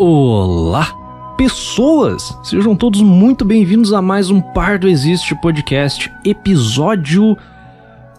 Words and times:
Olá, 0.00 0.94
pessoas! 1.36 2.32
Sejam 2.44 2.76
todos 2.76 3.02
muito 3.02 3.44
bem-vindos 3.44 3.92
a 3.92 4.00
mais 4.00 4.30
um 4.30 4.40
Pardo 4.40 4.86
Existe 4.86 5.34
Podcast, 5.34 6.08
episódio 6.24 7.36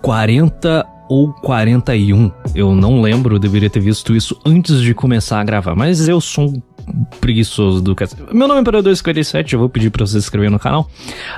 40 0.02 0.86
ou 1.08 1.32
41. 1.32 2.30
Eu 2.54 2.76
não 2.76 3.00
lembro, 3.00 3.36
eu 3.36 3.40
deveria 3.40 3.70
ter 3.70 3.80
visto 3.80 4.14
isso 4.14 4.38
antes 4.46 4.82
de 4.82 4.94
começar 4.94 5.40
a 5.40 5.44
gravar, 5.46 5.74
mas 5.74 6.10
eu 6.10 6.20
sou 6.20 6.50
um 6.50 7.06
preguiçoso 7.22 7.82
do. 7.82 7.96
Meu 8.34 8.46
nome 8.46 8.60
é 8.60 8.64
Imperador57, 8.66 9.54
eu 9.54 9.60
vou 9.60 9.70
pedir 9.70 9.90
pra 9.90 10.06
você 10.06 10.20
se 10.20 10.26
inscrever 10.26 10.52
no 10.52 10.60
canal, 10.60 10.86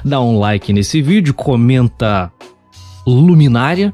dá 0.03 0.19
um 0.19 0.39
like 0.39 0.73
nesse 0.73 1.03
vídeo, 1.03 1.35
comenta 1.35 2.31
Luminária, 3.05 3.93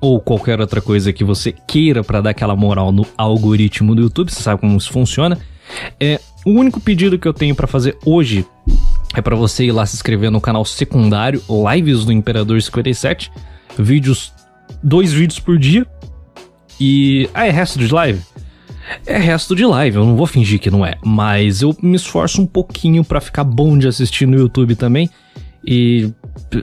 ou 0.00 0.18
qualquer 0.18 0.60
outra 0.60 0.80
coisa 0.80 1.12
que 1.12 1.22
você 1.22 1.52
queira 1.52 2.02
para 2.02 2.20
dar 2.20 2.30
aquela 2.30 2.56
moral 2.56 2.90
no 2.90 3.06
algoritmo 3.16 3.94
do 3.94 4.02
YouTube, 4.02 4.32
você 4.32 4.42
sabe 4.42 4.62
como 4.62 4.76
isso 4.76 4.92
funciona. 4.92 5.38
É, 5.98 6.20
o 6.44 6.50
único 6.50 6.80
pedido 6.80 7.18
que 7.18 7.28
eu 7.28 7.34
tenho 7.34 7.54
para 7.54 7.66
fazer 7.66 7.96
hoje 8.04 8.46
é 9.14 9.20
para 9.20 9.36
você 9.36 9.64
ir 9.64 9.72
lá 9.72 9.84
se 9.84 9.96
inscrever 9.96 10.30
no 10.30 10.40
canal 10.40 10.64
secundário 10.64 11.42
Lives 11.48 12.04
do 12.04 12.12
Imperador 12.12 12.60
57, 12.60 13.30
vídeos, 13.78 14.32
dois 14.82 15.12
vídeos 15.12 15.38
por 15.40 15.58
dia. 15.58 15.86
E 16.80 17.28
ah, 17.34 17.46
é 17.46 17.50
resto 17.50 17.78
de 17.78 17.92
live? 17.92 18.20
É 19.06 19.18
resto 19.18 19.54
de 19.54 19.64
live, 19.64 19.96
eu 19.96 20.04
não 20.04 20.16
vou 20.16 20.26
fingir 20.26 20.58
que 20.58 20.70
não 20.70 20.84
é, 20.84 20.96
mas 21.04 21.62
eu 21.62 21.76
me 21.82 21.94
esforço 21.94 22.42
um 22.42 22.46
pouquinho 22.46 23.04
para 23.04 23.20
ficar 23.20 23.44
bom 23.44 23.78
de 23.78 23.86
assistir 23.86 24.26
no 24.26 24.36
YouTube 24.36 24.74
também. 24.74 25.08
E 25.64 26.10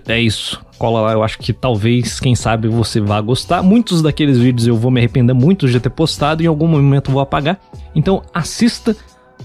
é 0.08 0.20
isso. 0.20 0.62
Cola 0.78 1.02
lá, 1.02 1.14
eu 1.14 1.24
acho 1.24 1.40
que 1.40 1.54
talvez, 1.54 2.20
quem 2.20 2.36
sabe, 2.36 2.68
você 2.68 3.00
vá 3.00 3.20
gostar. 3.20 3.64
Muitos 3.64 4.02
daqueles 4.02 4.38
vídeos 4.38 4.68
eu 4.68 4.76
vou 4.76 4.92
me 4.92 5.00
arrepender 5.00 5.34
muito 5.34 5.68
de 5.68 5.80
ter 5.80 5.90
postado, 5.90 6.44
em 6.44 6.48
algum 6.48 6.68
momento 6.68 7.12
vou 7.12 7.22
apagar. 7.22 7.60
Então 7.96 8.22
assista 8.34 8.96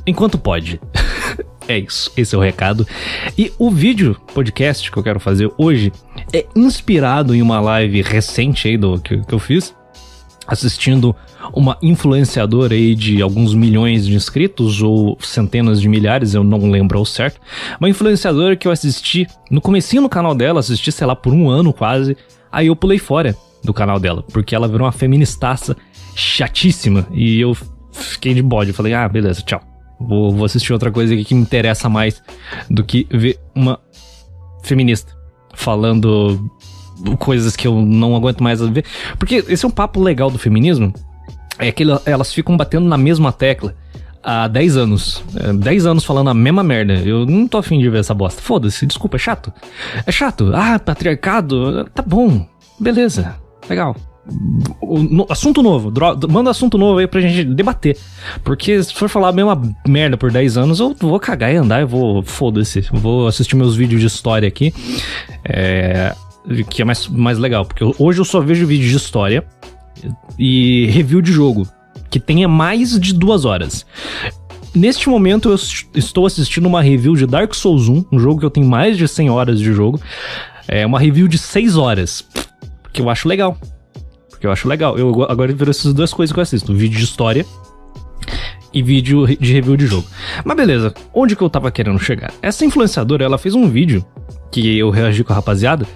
enquanto 0.06 0.38
pode. 0.38 0.80
é 1.66 1.78
isso, 1.78 2.12
esse 2.16 2.34
é 2.34 2.38
o 2.38 2.40
recado. 2.40 2.86
E 3.36 3.52
o 3.58 3.70
vídeo 3.70 4.16
podcast 4.34 4.90
que 4.90 4.96
eu 4.96 5.02
quero 5.02 5.20
fazer 5.20 5.50
hoje 5.56 5.92
é 6.32 6.46
inspirado 6.54 7.34
em 7.34 7.42
uma 7.42 7.60
live 7.60 8.02
recente 8.02 8.68
aí 8.68 8.76
do 8.76 9.00
que, 9.00 9.18
que 9.18 9.34
eu 9.34 9.38
fiz, 9.38 9.74
assistindo 10.46 11.14
uma 11.52 11.78
influenciadora 11.82 12.74
aí 12.74 12.94
de 12.94 13.22
alguns 13.22 13.54
milhões 13.54 14.06
de 14.06 14.14
inscritos 14.14 14.82
ou 14.82 15.16
centenas 15.20 15.80
de 15.80 15.88
milhares, 15.88 16.34
eu 16.34 16.44
não 16.44 16.70
lembro 16.70 16.98
ao 16.98 17.04
certo. 17.04 17.40
Uma 17.78 17.88
influenciadora 17.88 18.56
que 18.56 18.66
eu 18.66 18.72
assisti 18.72 19.26
no 19.50 19.60
comecinho 19.60 20.02
no 20.02 20.08
canal 20.08 20.34
dela, 20.34 20.60
assisti, 20.60 20.90
sei 20.90 21.06
lá, 21.06 21.14
por 21.14 21.32
um 21.32 21.48
ano 21.48 21.72
quase. 21.72 22.16
Aí 22.50 22.66
eu 22.66 22.76
pulei 22.76 22.98
fora 22.98 23.36
do 23.62 23.72
canal 23.72 23.98
dela, 23.98 24.24
porque 24.32 24.54
ela 24.54 24.68
virou 24.68 24.86
uma 24.86 24.92
feministaça 24.92 25.76
chatíssima 26.14 27.06
e 27.12 27.40
eu 27.40 27.56
fiquei 27.92 28.34
de 28.34 28.42
bode. 28.42 28.72
Falei, 28.72 28.94
ah, 28.94 29.08
beleza, 29.08 29.42
tchau. 29.42 29.60
Vou, 30.00 30.32
vou 30.32 30.44
assistir 30.44 30.72
outra 30.72 30.90
coisa 30.90 31.16
que 31.16 31.34
me 31.34 31.42
interessa 31.42 31.88
mais 31.88 32.22
do 32.68 32.82
que 32.82 33.06
ver 33.10 33.38
uma 33.54 33.78
feminista 34.62 35.16
falando 35.54 36.50
coisas 37.18 37.56
que 37.56 37.66
eu 37.66 37.80
não 37.80 38.14
aguento 38.16 38.42
mais 38.42 38.60
ver. 38.60 38.84
Porque 39.18 39.44
esse 39.48 39.64
é 39.64 39.68
um 39.68 39.70
papo 39.70 40.00
legal 40.00 40.30
do 40.30 40.38
feminismo, 40.38 40.92
é 41.58 41.70
que 41.70 41.84
elas 42.06 42.32
ficam 42.32 42.56
batendo 42.56 42.86
na 42.86 42.96
mesma 42.96 43.32
tecla 43.32 43.74
há 44.22 44.48
10 44.48 44.76
anos. 44.76 45.22
10 45.58 45.84
é, 45.84 45.88
anos 45.88 46.04
falando 46.04 46.30
a 46.30 46.34
mesma 46.34 46.62
merda. 46.62 46.94
Eu 46.94 47.26
não 47.26 47.46
tô 47.46 47.58
afim 47.58 47.78
de 47.78 47.88
ver 47.88 48.00
essa 48.00 48.14
bosta. 48.14 48.40
Foda-se, 48.40 48.86
desculpa, 48.86 49.16
é 49.16 49.18
chato. 49.18 49.52
É 50.06 50.12
chato. 50.12 50.52
Ah, 50.54 50.78
patriarcado. 50.78 51.84
Tá 51.94 52.02
bom. 52.02 52.46
Beleza. 52.78 53.36
Legal. 53.68 53.96
O, 54.80 55.26
assunto 55.28 55.64
novo, 55.64 55.92
manda 56.30 56.48
assunto 56.48 56.78
novo 56.78 57.00
aí 57.00 57.08
pra 57.08 57.20
gente 57.20 57.44
debater. 57.44 57.98
Porque 58.44 58.80
se 58.82 58.94
for 58.94 59.08
falar 59.08 59.28
a 59.28 59.32
mesma 59.32 59.60
merda 59.86 60.16
por 60.16 60.30
10 60.30 60.56
anos, 60.56 60.78
eu 60.78 60.94
vou 60.94 61.18
cagar 61.18 61.52
e 61.52 61.56
andar, 61.56 61.80
eu 61.80 61.88
vou. 61.88 62.22
Foda-se. 62.22 62.86
Vou 62.92 63.26
assistir 63.26 63.56
meus 63.56 63.74
vídeos 63.74 64.00
de 64.00 64.06
história 64.06 64.46
aqui. 64.46 64.72
É. 65.44 66.14
Que 66.70 66.82
é 66.82 66.84
mais, 66.84 67.06
mais 67.08 67.38
legal, 67.38 67.64
porque 67.64 67.84
hoje 67.98 68.20
eu 68.20 68.24
só 68.24 68.40
vejo 68.40 68.66
vídeos 68.66 68.90
de 68.90 68.96
história 68.96 69.44
e 70.38 70.86
review 70.86 71.20
de 71.20 71.32
jogo 71.32 71.66
que 72.10 72.20
tenha 72.20 72.48
mais 72.48 72.98
de 72.98 73.14
duas 73.14 73.44
horas. 73.44 73.86
Neste 74.74 75.08
momento 75.08 75.50
eu 75.50 75.54
estou 75.94 76.26
assistindo 76.26 76.66
uma 76.66 76.82
review 76.82 77.14
de 77.14 77.26
Dark 77.26 77.54
Souls 77.54 77.88
1, 77.88 78.06
um 78.10 78.18
jogo 78.18 78.40
que 78.40 78.46
eu 78.46 78.50
tenho 78.50 78.66
mais 78.66 78.96
de 78.96 79.06
100 79.06 79.30
horas 79.30 79.58
de 79.58 79.72
jogo. 79.72 80.00
É 80.66 80.84
uma 80.86 80.98
review 80.98 81.28
de 81.28 81.38
6 81.38 81.76
horas, 81.76 82.24
que 82.92 83.00
eu 83.00 83.08
acho 83.10 83.28
legal. 83.28 83.56
Porque 84.30 84.46
eu 84.46 84.50
acho 84.50 84.66
legal. 84.66 84.98
Eu 84.98 85.24
agora 85.24 85.52
viro 85.52 85.70
essas 85.70 85.92
duas 85.92 86.12
coisas 86.12 86.32
que 86.32 86.38
eu 86.38 86.42
assisto, 86.42 86.74
vídeo 86.74 86.98
de 86.98 87.04
história 87.04 87.46
e 88.72 88.82
vídeo 88.82 89.26
de 89.26 89.52
review 89.52 89.76
de 89.76 89.86
jogo. 89.86 90.06
Mas 90.44 90.56
beleza, 90.56 90.94
onde 91.14 91.36
que 91.36 91.42
eu 91.42 91.50
tava 91.50 91.70
querendo 91.70 91.98
chegar? 91.98 92.32
Essa 92.40 92.64
influenciadora, 92.64 93.24
ela 93.24 93.38
fez 93.38 93.54
um 93.54 93.68
vídeo 93.68 94.04
que 94.50 94.78
eu 94.78 94.90
reagi 94.90 95.22
com 95.22 95.32
a 95.32 95.36
rapaziada, 95.36 95.86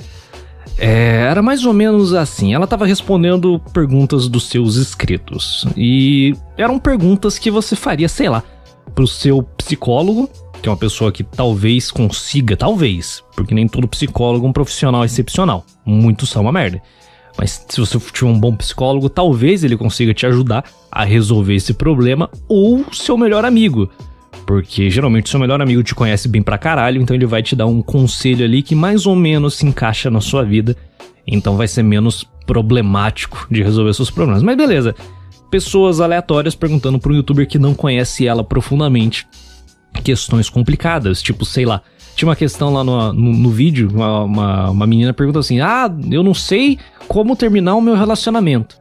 é, 0.78 1.26
era 1.31 1.42
mais 1.42 1.64
ou 1.64 1.72
menos 1.72 2.12
assim. 2.12 2.54
Ela 2.54 2.64
estava 2.64 2.87
respondendo 2.87 3.60
perguntas 3.72 4.28
dos 4.28 4.48
seus 4.48 4.76
inscritos. 4.76 5.66
E 5.76 6.34
eram 6.56 6.78
perguntas 6.78 7.38
que 7.38 7.50
você 7.50 7.75
faria, 7.75 8.09
sei 8.09 8.28
lá, 8.28 8.42
pro 8.94 9.06
seu 9.06 9.42
psicólogo, 9.42 10.28
que 10.60 10.69
é 10.69 10.70
uma 10.70 10.76
pessoa 10.76 11.12
que 11.12 11.22
talvez 11.22 11.91
consiga, 11.91 12.56
talvez, 12.56 13.22
porque 13.34 13.54
nem 13.54 13.69
todo 13.69 13.88
psicólogo 13.88 14.47
é 14.47 14.48
um 14.48 14.53
profissional 14.53 15.04
excepcional. 15.04 15.64
Muitos 15.84 16.31
são 16.31 16.42
uma 16.42 16.53
merda. 16.53 16.81
Mas 17.38 17.64
se 17.69 17.78
você 17.78 17.98
tiver 17.98 18.31
um 18.31 18.38
bom 18.38 18.54
psicólogo, 18.56 19.10
talvez 19.10 19.62
ele 19.62 19.76
consiga 19.76 20.14
te 20.14 20.26
ajudar 20.26 20.64
a 20.91 21.04
resolver 21.04 21.54
esse 21.54 21.75
problema 21.75 22.31
ou 22.48 22.84
seu 22.93 23.16
melhor 23.16 23.44
amigo. 23.44 23.91
Porque 24.47 24.89
geralmente 24.89 25.29
seu 25.29 25.41
melhor 25.41 25.61
amigo 25.61 25.83
te 25.83 25.95
conhece 25.95 26.29
bem 26.29 26.41
pra 26.41 26.57
caralho, 26.57 27.03
então 27.03 27.17
ele 27.17 27.27
vai 27.27 27.43
te 27.43 27.57
dar 27.57 27.67
um 27.67 27.83
conselho 27.83 28.45
ali 28.45 28.62
que 28.62 28.77
mais 28.77 29.05
ou 29.05 29.17
menos 29.17 29.55
se 29.55 29.67
encaixa 29.67 30.09
na 30.09 30.21
sua 30.21 30.45
vida. 30.45 30.77
Então 31.27 31.57
vai 31.57 31.67
ser 31.67 31.83
menos 31.83 32.25
problemático 32.47 33.47
de 33.51 33.62
resolver 33.62 33.93
seus 33.93 34.11
problemas. 34.11 34.43
Mas 34.45 34.56
beleza. 34.56 34.95
Pessoas 35.51 36.01
aleatórias 36.01 36.55
perguntando 36.55 36.99
para 36.99 37.12
um 37.12 37.17
youtuber 37.17 37.47
que 37.47 37.59
não 37.59 37.75
conhece 37.75 38.27
ela 38.27 38.45
profundamente 38.45 39.27
questões 40.03 40.49
complicadas, 40.49 41.23
tipo, 41.23 41.45
sei 41.45 41.65
lá. 41.65 41.83
Tinha 42.15 42.29
uma 42.29 42.37
questão 42.37 42.73
lá 42.73 42.83
no, 42.83 43.12
no, 43.12 43.33
no 43.33 43.51
vídeo, 43.51 43.91
uma, 43.93 44.25
uma, 44.25 44.71
uma 44.71 44.87
menina 44.87 45.12
perguntou 45.12 45.41
assim: 45.41 45.61
Ah, 45.61 45.91
eu 46.11 46.23
não 46.23 46.35
sei 46.35 46.79
como 47.09 47.37
terminar 47.37 47.75
o 47.75 47.81
meu 47.81 47.95
relacionamento 47.95 48.77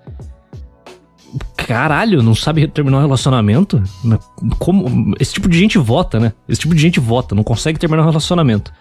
caralho, 1.57 2.21
não 2.21 2.35
sabe 2.35 2.67
terminar 2.67 2.97
um 2.99 3.01
relacionamento? 3.01 3.81
Como? 4.59 5.15
Esse 5.19 5.33
tipo 5.33 5.49
de 5.49 5.57
gente 5.57 5.77
vota, 5.77 6.19
né? 6.19 6.33
Esse 6.47 6.61
tipo 6.61 6.75
de 6.75 6.81
gente 6.81 6.99
vota, 6.99 7.33
não 7.33 7.43
consegue 7.43 7.79
terminar 7.79 8.03
um 8.03 8.05
relacionamento. 8.05 8.71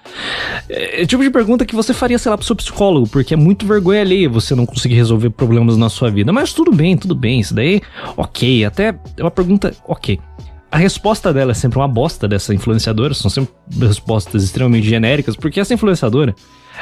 É, 0.69 1.01
é 1.01 1.05
o 1.05 1.07
tipo 1.07 1.23
de 1.23 1.31
pergunta 1.31 1.65
que 1.65 1.75
você 1.75 1.95
faria, 1.95 2.19
sei 2.19 2.31
lá, 2.31 2.37
pro 2.37 2.47
seu 2.47 2.57
psicólogo, 2.57 3.09
porque 3.09 3.35
é 3.35 3.37
muito 3.37 3.67
vergonha 3.67 4.01
alheia 4.01 4.29
você 4.29 4.55
não 4.55 4.67
conseguir 4.67 4.95
resolver 4.95 5.31
problemas 5.31 5.77
na 5.77 5.89
sua 5.89 6.11
vida. 6.11 6.33
Mas 6.33 6.53
tudo 6.53 6.73
bem, 6.73 6.97
tudo 6.97 7.15
bem, 7.15 7.41
isso 7.41 7.55
daí, 7.55 7.81
ok. 8.17 8.65
Até 8.65 8.95
é 9.17 9.23
uma 9.23 9.31
pergunta, 9.31 9.75
ok. 9.87 10.21
A 10.71 10.77
resposta 10.77 11.33
dela 11.33 11.53
é 11.53 11.55
sempre 11.55 11.79
uma 11.79 11.87
bosta 11.87 12.27
dessa 12.27 12.53
influenciadora, 12.53 13.15
são 13.15 13.31
sempre 13.31 13.55
respostas 13.81 14.43
extremamente 14.43 14.89
genéricas, 14.89 15.37
porque 15.37 15.61
essa 15.61 15.73
influenciadora, 15.73 16.35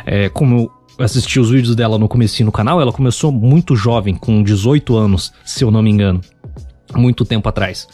é, 0.06 0.30
como 0.30 0.70
assisti 0.98 1.40
os 1.40 1.50
vídeos 1.50 1.74
dela 1.74 1.98
no 1.98 2.08
começo 2.08 2.44
no 2.44 2.52
canal, 2.52 2.80
ela 2.80 2.92
começou 2.92 3.32
muito 3.32 3.74
jovem, 3.76 4.14
com 4.14 4.42
18 4.42 4.96
anos, 4.96 5.32
se 5.44 5.64
eu 5.64 5.70
não 5.70 5.82
me 5.82 5.90
engano. 5.90 6.20
Muito 6.94 7.24
tempo 7.24 7.48
atrás. 7.48 7.88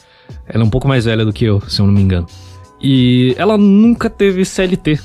Ela 0.47 0.65
é 0.65 0.67
um 0.67 0.71
pouco 0.71 0.89
mais 0.89 1.05
velha 1.05 1.25
do 1.25 1.33
que 1.33 1.45
eu, 1.45 1.61
se 1.69 1.81
eu 1.81 1.87
não 1.87 1.93
me 1.93 2.03
engano. 2.03 2.27
E 2.81 3.35
ela 3.39 3.57
nunca 3.57 4.09
teve 4.09 4.45
CLT. 4.45 4.99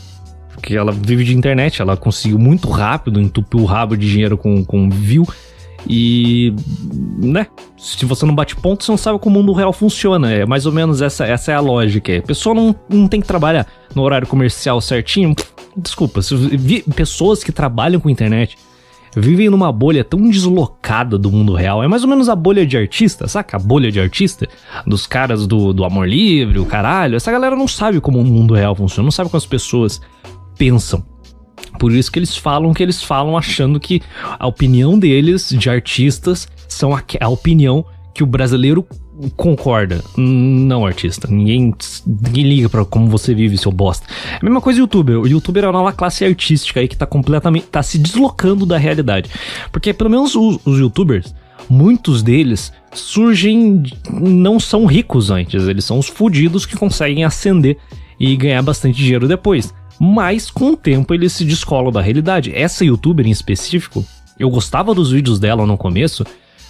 Porque 0.53 0.75
ela 0.75 0.91
vive 0.91 1.23
de 1.23 1.35
internet, 1.35 1.81
ela 1.81 1.97
conseguiu 1.97 2.39
muito 2.39 2.69
rápido 2.69 3.19
entupir 3.19 3.59
o 3.59 3.65
rabo 3.65 3.97
de 3.97 4.09
dinheiro 4.09 4.37
com, 4.37 4.63
com 4.63 4.89
view. 4.89 5.27
E, 5.87 6.53
né? 7.17 7.47
Se 7.77 8.05
você 8.05 8.25
não 8.25 8.33
bate 8.33 8.55
ponto, 8.55 8.83
você 8.83 8.91
não 8.91 8.97
sabe 8.97 9.19
como 9.19 9.39
o 9.39 9.43
mundo 9.43 9.53
real 9.53 9.73
funciona. 9.73 10.31
É 10.31 10.45
mais 10.45 10.65
ou 10.65 10.71
menos 10.71 11.01
essa, 11.01 11.25
essa 11.25 11.51
é 11.51 11.55
a 11.55 11.59
lógica. 11.59 12.17
A 12.17 12.21
pessoa 12.21 12.55
não, 12.55 12.75
não 12.89 13.07
tem 13.07 13.19
que 13.19 13.27
trabalhar 13.27 13.67
no 13.93 14.01
horário 14.01 14.27
comercial 14.27 14.79
certinho. 14.79 15.35
Desculpa, 15.75 16.21
vi, 16.51 16.83
pessoas 16.95 17.43
que 17.43 17.51
trabalham 17.51 17.99
com 17.99 18.09
internet 18.09 18.57
vivem 19.15 19.49
numa 19.49 19.71
bolha 19.71 20.03
tão 20.03 20.29
deslocada 20.29 21.17
do 21.17 21.31
mundo 21.31 21.53
real. 21.53 21.83
É 21.83 21.87
mais 21.87 22.03
ou 22.03 22.09
menos 22.09 22.29
a 22.29 22.35
bolha 22.35 22.65
de 22.65 22.77
artista, 22.77 23.27
saca? 23.27 23.57
A 23.57 23.59
bolha 23.59 23.91
de 23.91 23.99
artista 23.99 24.47
dos 24.85 25.05
caras 25.05 25.45
do, 25.45 25.73
do 25.73 25.83
amor 25.83 26.07
livre, 26.07 26.59
o 26.59 26.65
caralho. 26.65 27.15
Essa 27.15 27.31
galera 27.31 27.55
não 27.55 27.67
sabe 27.67 27.99
como 27.99 28.19
o 28.19 28.25
mundo 28.25 28.53
real 28.53 28.75
funciona, 28.75 29.05
não 29.05 29.11
sabe 29.11 29.29
como 29.29 29.37
as 29.37 29.45
pessoas 29.45 30.01
pensam. 30.57 31.03
Por 31.79 31.91
isso 31.91 32.11
que 32.11 32.19
eles 32.19 32.35
falam 32.35 32.73
que 32.73 32.83
eles 32.83 33.01
falam 33.01 33.37
achando 33.37 33.79
que 33.79 34.01
a 34.39 34.47
opinião 34.47 34.97
deles, 34.97 35.49
de 35.49 35.69
artistas, 35.69 36.47
são 36.67 36.95
a, 36.95 37.03
a 37.19 37.29
opinião 37.29 37.85
que 38.13 38.23
o 38.23 38.27
brasileiro 38.27 38.85
concorda. 39.35 40.03
Não, 40.17 40.85
artista. 40.85 41.27
Ninguém, 41.27 41.73
ninguém 42.05 42.43
liga 42.43 42.69
para 42.69 42.85
como 42.85 43.07
você 43.07 43.33
vive, 43.33 43.57
seu 43.57 43.71
bosta. 43.71 44.07
É 44.31 44.37
a 44.41 44.43
mesma 44.43 44.61
coisa 44.61 44.79
youtuber. 44.79 45.19
O 45.19 45.27
youtuber 45.27 45.63
é 45.63 45.67
uma 45.67 45.73
nova 45.73 45.93
classe 45.93 46.25
artística 46.25 46.79
aí 46.79 46.87
que 46.87 46.97
tá 46.97 47.05
completamente. 47.05 47.67
tá 47.67 47.83
se 47.83 47.97
deslocando 47.97 48.65
da 48.65 48.77
realidade. 48.77 49.29
Porque 49.71 49.93
pelo 49.93 50.09
menos 50.09 50.35
os, 50.35 50.59
os 50.65 50.79
youtubers. 50.79 51.33
muitos 51.69 52.23
deles 52.23 52.71
surgem, 52.91 53.83
não 54.11 54.59
são 54.59 54.85
ricos 54.85 55.31
antes, 55.31 55.67
eles 55.67 55.85
são 55.85 55.97
os 55.97 56.07
fudidos 56.07 56.65
que 56.65 56.75
conseguem 56.75 57.23
ascender 57.23 57.77
e 58.19 58.35
ganhar 58.35 58.61
bastante 58.61 58.97
dinheiro 58.97 59.27
depois. 59.27 59.73
Mas 60.05 60.51
com 60.51 60.71
o 60.71 60.75
tempo 60.75 61.13
eles 61.13 61.31
se 61.31 61.45
descolam 61.45 61.89
da 61.89 62.01
realidade. 62.01 62.51
Essa 62.53 62.83
youtuber 62.83 63.25
em 63.25 63.31
específico, 63.31 64.05
eu 64.37 64.49
gostava 64.49 64.93
dos 64.93 65.11
vídeos 65.11 65.39
dela 65.39 65.65
no 65.65 65.77
começo, 65.77 66.25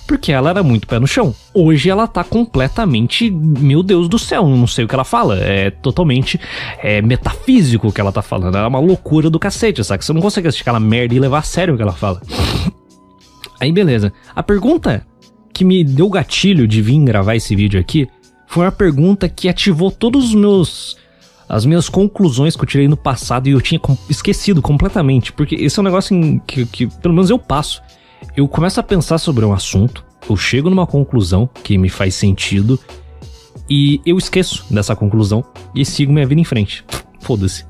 porque 0.05 0.31
ela 0.31 0.51
era 0.51 0.61
muito 0.61 0.85
pé 0.85 0.99
no 0.99 1.07
chão. 1.07 1.33
Hoje 1.51 1.89
ela 1.89 2.05
tá 2.05 2.23
completamente, 2.23 3.31
meu 3.31 3.81
Deus 3.81 4.07
do 4.07 4.19
céu, 4.19 4.47
não 4.47 4.67
sei 4.67 4.85
o 4.85 4.87
que 4.87 4.93
ela 4.93 5.03
fala. 5.03 5.39
É 5.39 5.71
totalmente 5.71 6.39
é, 6.77 7.01
metafísico 7.01 7.87
o 7.87 7.91
que 7.91 7.99
ela 7.99 8.11
tá 8.11 8.21
falando. 8.21 8.55
É 8.55 8.67
uma 8.67 8.79
loucura 8.79 9.31
do 9.31 9.39
cacete, 9.39 9.83
sabe? 9.83 10.05
Você 10.05 10.13
não 10.13 10.21
consegue 10.21 10.47
assistir 10.47 10.61
aquela 10.61 10.79
merda 10.79 11.15
e 11.15 11.19
levar 11.19 11.39
a 11.39 11.43
sério 11.43 11.73
o 11.73 11.77
que 11.77 11.81
ela 11.81 11.93
fala. 11.93 12.21
Aí 13.59 13.71
beleza. 13.71 14.13
A 14.35 14.43
pergunta 14.43 15.07
que 15.51 15.65
me 15.65 15.83
deu 15.83 16.07
gatilho 16.07 16.67
de 16.67 16.83
vir 16.83 17.03
gravar 17.03 17.35
esse 17.35 17.55
vídeo 17.55 17.79
aqui 17.79 18.07
foi 18.45 18.63
uma 18.63 18.71
pergunta 18.71 19.27
que 19.27 19.49
ativou 19.49 19.89
todos 19.89 20.25
os 20.25 20.35
meus 20.35 21.01
as 21.53 21.67
minhas 21.67 21.87
conclusões 21.87 22.55
que 22.55 22.63
eu 22.63 22.67
tirei 22.67 22.87
no 22.87 22.97
passado 22.97 23.47
e 23.47 23.51
eu 23.51 23.61
tinha 23.61 23.79
esquecido 24.09 24.59
completamente, 24.59 25.31
porque 25.31 25.53
esse 25.53 25.77
é 25.77 25.81
um 25.81 25.83
negócio 25.83 26.41
que, 26.47 26.65
que 26.65 26.87
pelo 26.87 27.13
menos 27.13 27.29
eu 27.29 27.37
passo. 27.37 27.79
Eu 28.35 28.47
começo 28.47 28.79
a 28.79 28.83
pensar 28.83 29.19
sobre 29.19 29.45
um 29.45 29.53
assunto, 29.53 30.03
eu 30.27 30.35
chego 30.35 30.67
numa 30.67 30.87
conclusão 30.87 31.47
que 31.63 31.77
me 31.77 31.89
faz 31.89 32.15
sentido 32.15 32.79
e 33.69 34.01
eu 34.03 34.17
esqueço 34.17 34.65
dessa 34.73 34.95
conclusão 34.95 35.45
e 35.75 35.85
sigo 35.85 36.11
minha 36.11 36.25
vida 36.25 36.41
em 36.41 36.43
frente. 36.43 36.83
Foda-se. 37.21 37.65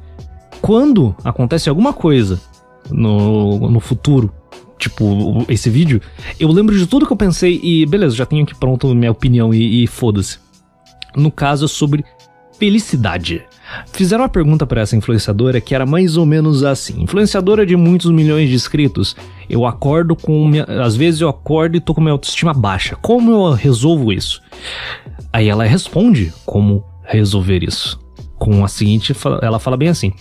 Quando 0.61 1.13
acontece 1.21 1.67
alguma 1.67 1.91
coisa 1.91 2.39
no, 2.89 3.69
no 3.69 3.81
futuro, 3.81 4.33
tipo 4.79 5.45
esse 5.49 5.69
vídeo, 5.69 6.01
eu 6.39 6.49
lembro 6.49 6.77
de 6.77 6.87
tudo 6.87 7.05
que 7.05 7.11
eu 7.11 7.17
pensei 7.17 7.59
e 7.61 7.85
beleza, 7.85 8.15
já 8.15 8.25
tenho 8.25 8.43
aqui 8.43 8.55
pronto 8.55 8.95
minha 8.95 9.11
opinião 9.11 9.53
e, 9.53 9.83
e 9.83 9.87
foda-se. 9.87 10.39
No 11.17 11.29
caso, 11.29 11.65
é 11.65 11.67
sobre 11.67 12.05
felicidade. 12.57 13.43
Fizeram 13.91 14.23
uma 14.23 14.29
pergunta 14.29 14.65
para 14.65 14.81
essa 14.81 14.95
influenciadora 14.95 15.61
que 15.61 15.73
era 15.73 15.85
mais 15.85 16.17
ou 16.17 16.25
menos 16.25 16.63
assim: 16.63 17.01
influenciadora 17.01 17.65
de 17.65 17.75
muitos 17.75 18.11
milhões 18.11 18.49
de 18.49 18.55
inscritos, 18.55 19.15
eu 19.49 19.65
acordo 19.65 20.15
com. 20.15 20.47
Minha, 20.47 20.63
às 20.63 20.95
vezes 20.95 21.21
eu 21.21 21.29
acordo 21.29 21.77
e 21.77 21.79
tô 21.79 21.93
com 21.93 22.01
minha 22.01 22.11
autoestima 22.11 22.53
baixa. 22.53 22.95
Como 22.95 23.31
eu 23.31 23.51
resolvo 23.51 24.11
isso? 24.11 24.41
Aí 25.31 25.47
ela 25.47 25.63
responde 25.63 26.33
como 26.45 26.83
resolver 27.03 27.63
isso. 27.63 27.99
Com 28.37 28.63
a 28.63 28.67
seguinte, 28.67 29.15
ela 29.41 29.59
fala 29.59 29.77
bem 29.77 29.89
assim: 29.89 30.13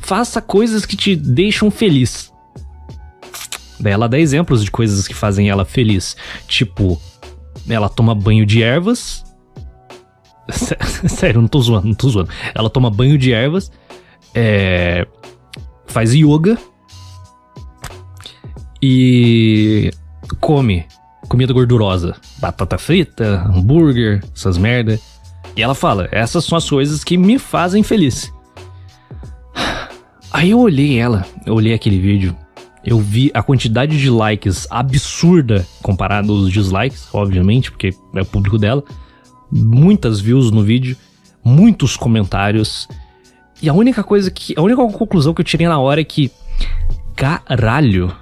faça 0.00 0.40
coisas 0.40 0.84
que 0.84 0.96
te 0.96 1.16
deixam 1.16 1.70
feliz. 1.70 2.30
Daí 3.78 3.92
ela 3.92 4.08
dá 4.08 4.18
exemplos 4.18 4.62
de 4.62 4.70
coisas 4.70 5.08
que 5.08 5.14
fazem 5.14 5.48
ela 5.48 5.64
feliz. 5.64 6.14
Tipo, 6.46 7.00
ela 7.68 7.88
toma 7.88 8.14
banho 8.14 8.44
de 8.44 8.62
ervas 8.62 9.24
Sério, 11.08 11.40
não 11.40 11.48
tô 11.48 11.60
zoando, 11.60 11.88
não 11.88 11.94
tô 11.94 12.08
zoando. 12.08 12.30
Ela 12.54 12.70
toma 12.70 12.90
banho 12.90 13.16
de 13.16 13.32
ervas, 13.32 13.70
é, 14.34 15.06
faz 15.86 16.14
yoga 16.14 16.58
e 18.82 19.90
come 20.40 20.86
comida 21.28 21.52
gordurosa. 21.52 22.16
Batata 22.38 22.76
frita, 22.78 23.44
hambúrguer, 23.48 24.22
essas 24.34 24.58
merda. 24.58 24.98
E 25.56 25.62
ela 25.62 25.74
fala: 25.74 26.08
essas 26.10 26.44
são 26.44 26.58
as 26.58 26.68
coisas 26.68 27.04
que 27.04 27.16
me 27.16 27.38
fazem 27.38 27.82
feliz. 27.82 28.32
Aí 30.32 30.50
eu 30.50 30.60
olhei 30.60 30.98
ela, 30.98 31.26
eu 31.44 31.54
olhei 31.54 31.74
aquele 31.74 31.98
vídeo, 31.98 32.36
eu 32.84 33.00
vi 33.00 33.30
a 33.34 33.42
quantidade 33.42 33.98
de 33.98 34.08
likes 34.08 34.66
absurda 34.70 35.66
comparado 35.82 36.32
aos 36.32 36.50
dislikes, 36.50 37.08
obviamente, 37.12 37.70
porque 37.70 37.90
é 38.14 38.22
o 38.22 38.26
público 38.26 38.56
dela 38.56 38.84
muitas 39.50 40.20
views 40.20 40.50
no 40.50 40.62
vídeo, 40.62 40.96
muitos 41.44 41.96
comentários. 41.96 42.88
E 43.62 43.68
a 43.68 43.74
única 43.74 44.02
coisa 44.02 44.30
que. 44.30 44.54
A 44.56 44.62
única 44.62 44.84
conclusão 44.88 45.34
que 45.34 45.40
eu 45.40 45.44
tirei 45.44 45.66
na 45.66 45.78
hora 45.78 46.00
é 46.00 46.04
que. 46.04 46.30
Caralho! 47.16 48.12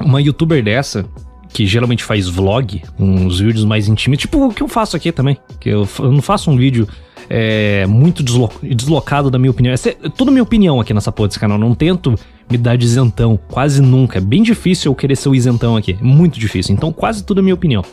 Uma 0.00 0.20
youtuber 0.20 0.62
dessa, 0.62 1.06
que 1.52 1.66
geralmente 1.66 2.02
faz 2.04 2.28
vlog, 2.28 2.82
uns 2.98 3.38
vídeos 3.38 3.64
mais 3.64 3.86
íntimos, 3.86 4.18
tipo 4.18 4.46
o 4.46 4.52
que 4.52 4.62
eu 4.62 4.68
faço 4.68 4.96
aqui 4.96 5.12
também. 5.12 5.38
Que 5.58 5.70
eu, 5.70 5.88
eu 5.98 6.12
não 6.12 6.22
faço 6.22 6.50
um 6.50 6.56
vídeo 6.56 6.88
é, 7.28 7.86
muito 7.86 8.22
deslo 8.22 8.50
deslocado 8.62 9.30
da 9.30 9.38
minha 9.38 9.50
opinião. 9.50 9.72
Essa 9.72 9.90
é 9.90 9.94
toda 10.08 10.30
minha 10.30 10.42
opinião 10.42 10.80
aqui 10.80 10.92
nessa 10.92 11.12
porra 11.12 11.28
desse 11.28 11.38
canal. 11.38 11.58
não 11.58 11.74
tento 11.74 12.14
me 12.50 12.58
dar 12.58 12.76
de 12.76 12.84
isentão, 12.84 13.38
quase 13.48 13.80
nunca. 13.80 14.18
É 14.18 14.20
bem 14.20 14.42
difícil 14.42 14.90
eu 14.90 14.96
querer 14.96 15.16
ser 15.16 15.28
o 15.28 15.34
isentão 15.34 15.76
aqui. 15.76 15.96
Muito 16.00 16.38
difícil. 16.38 16.74
Então, 16.74 16.92
quase 16.92 17.22
tudo 17.22 17.40
é 17.40 17.42
minha 17.42 17.54
opinião. 17.54 17.84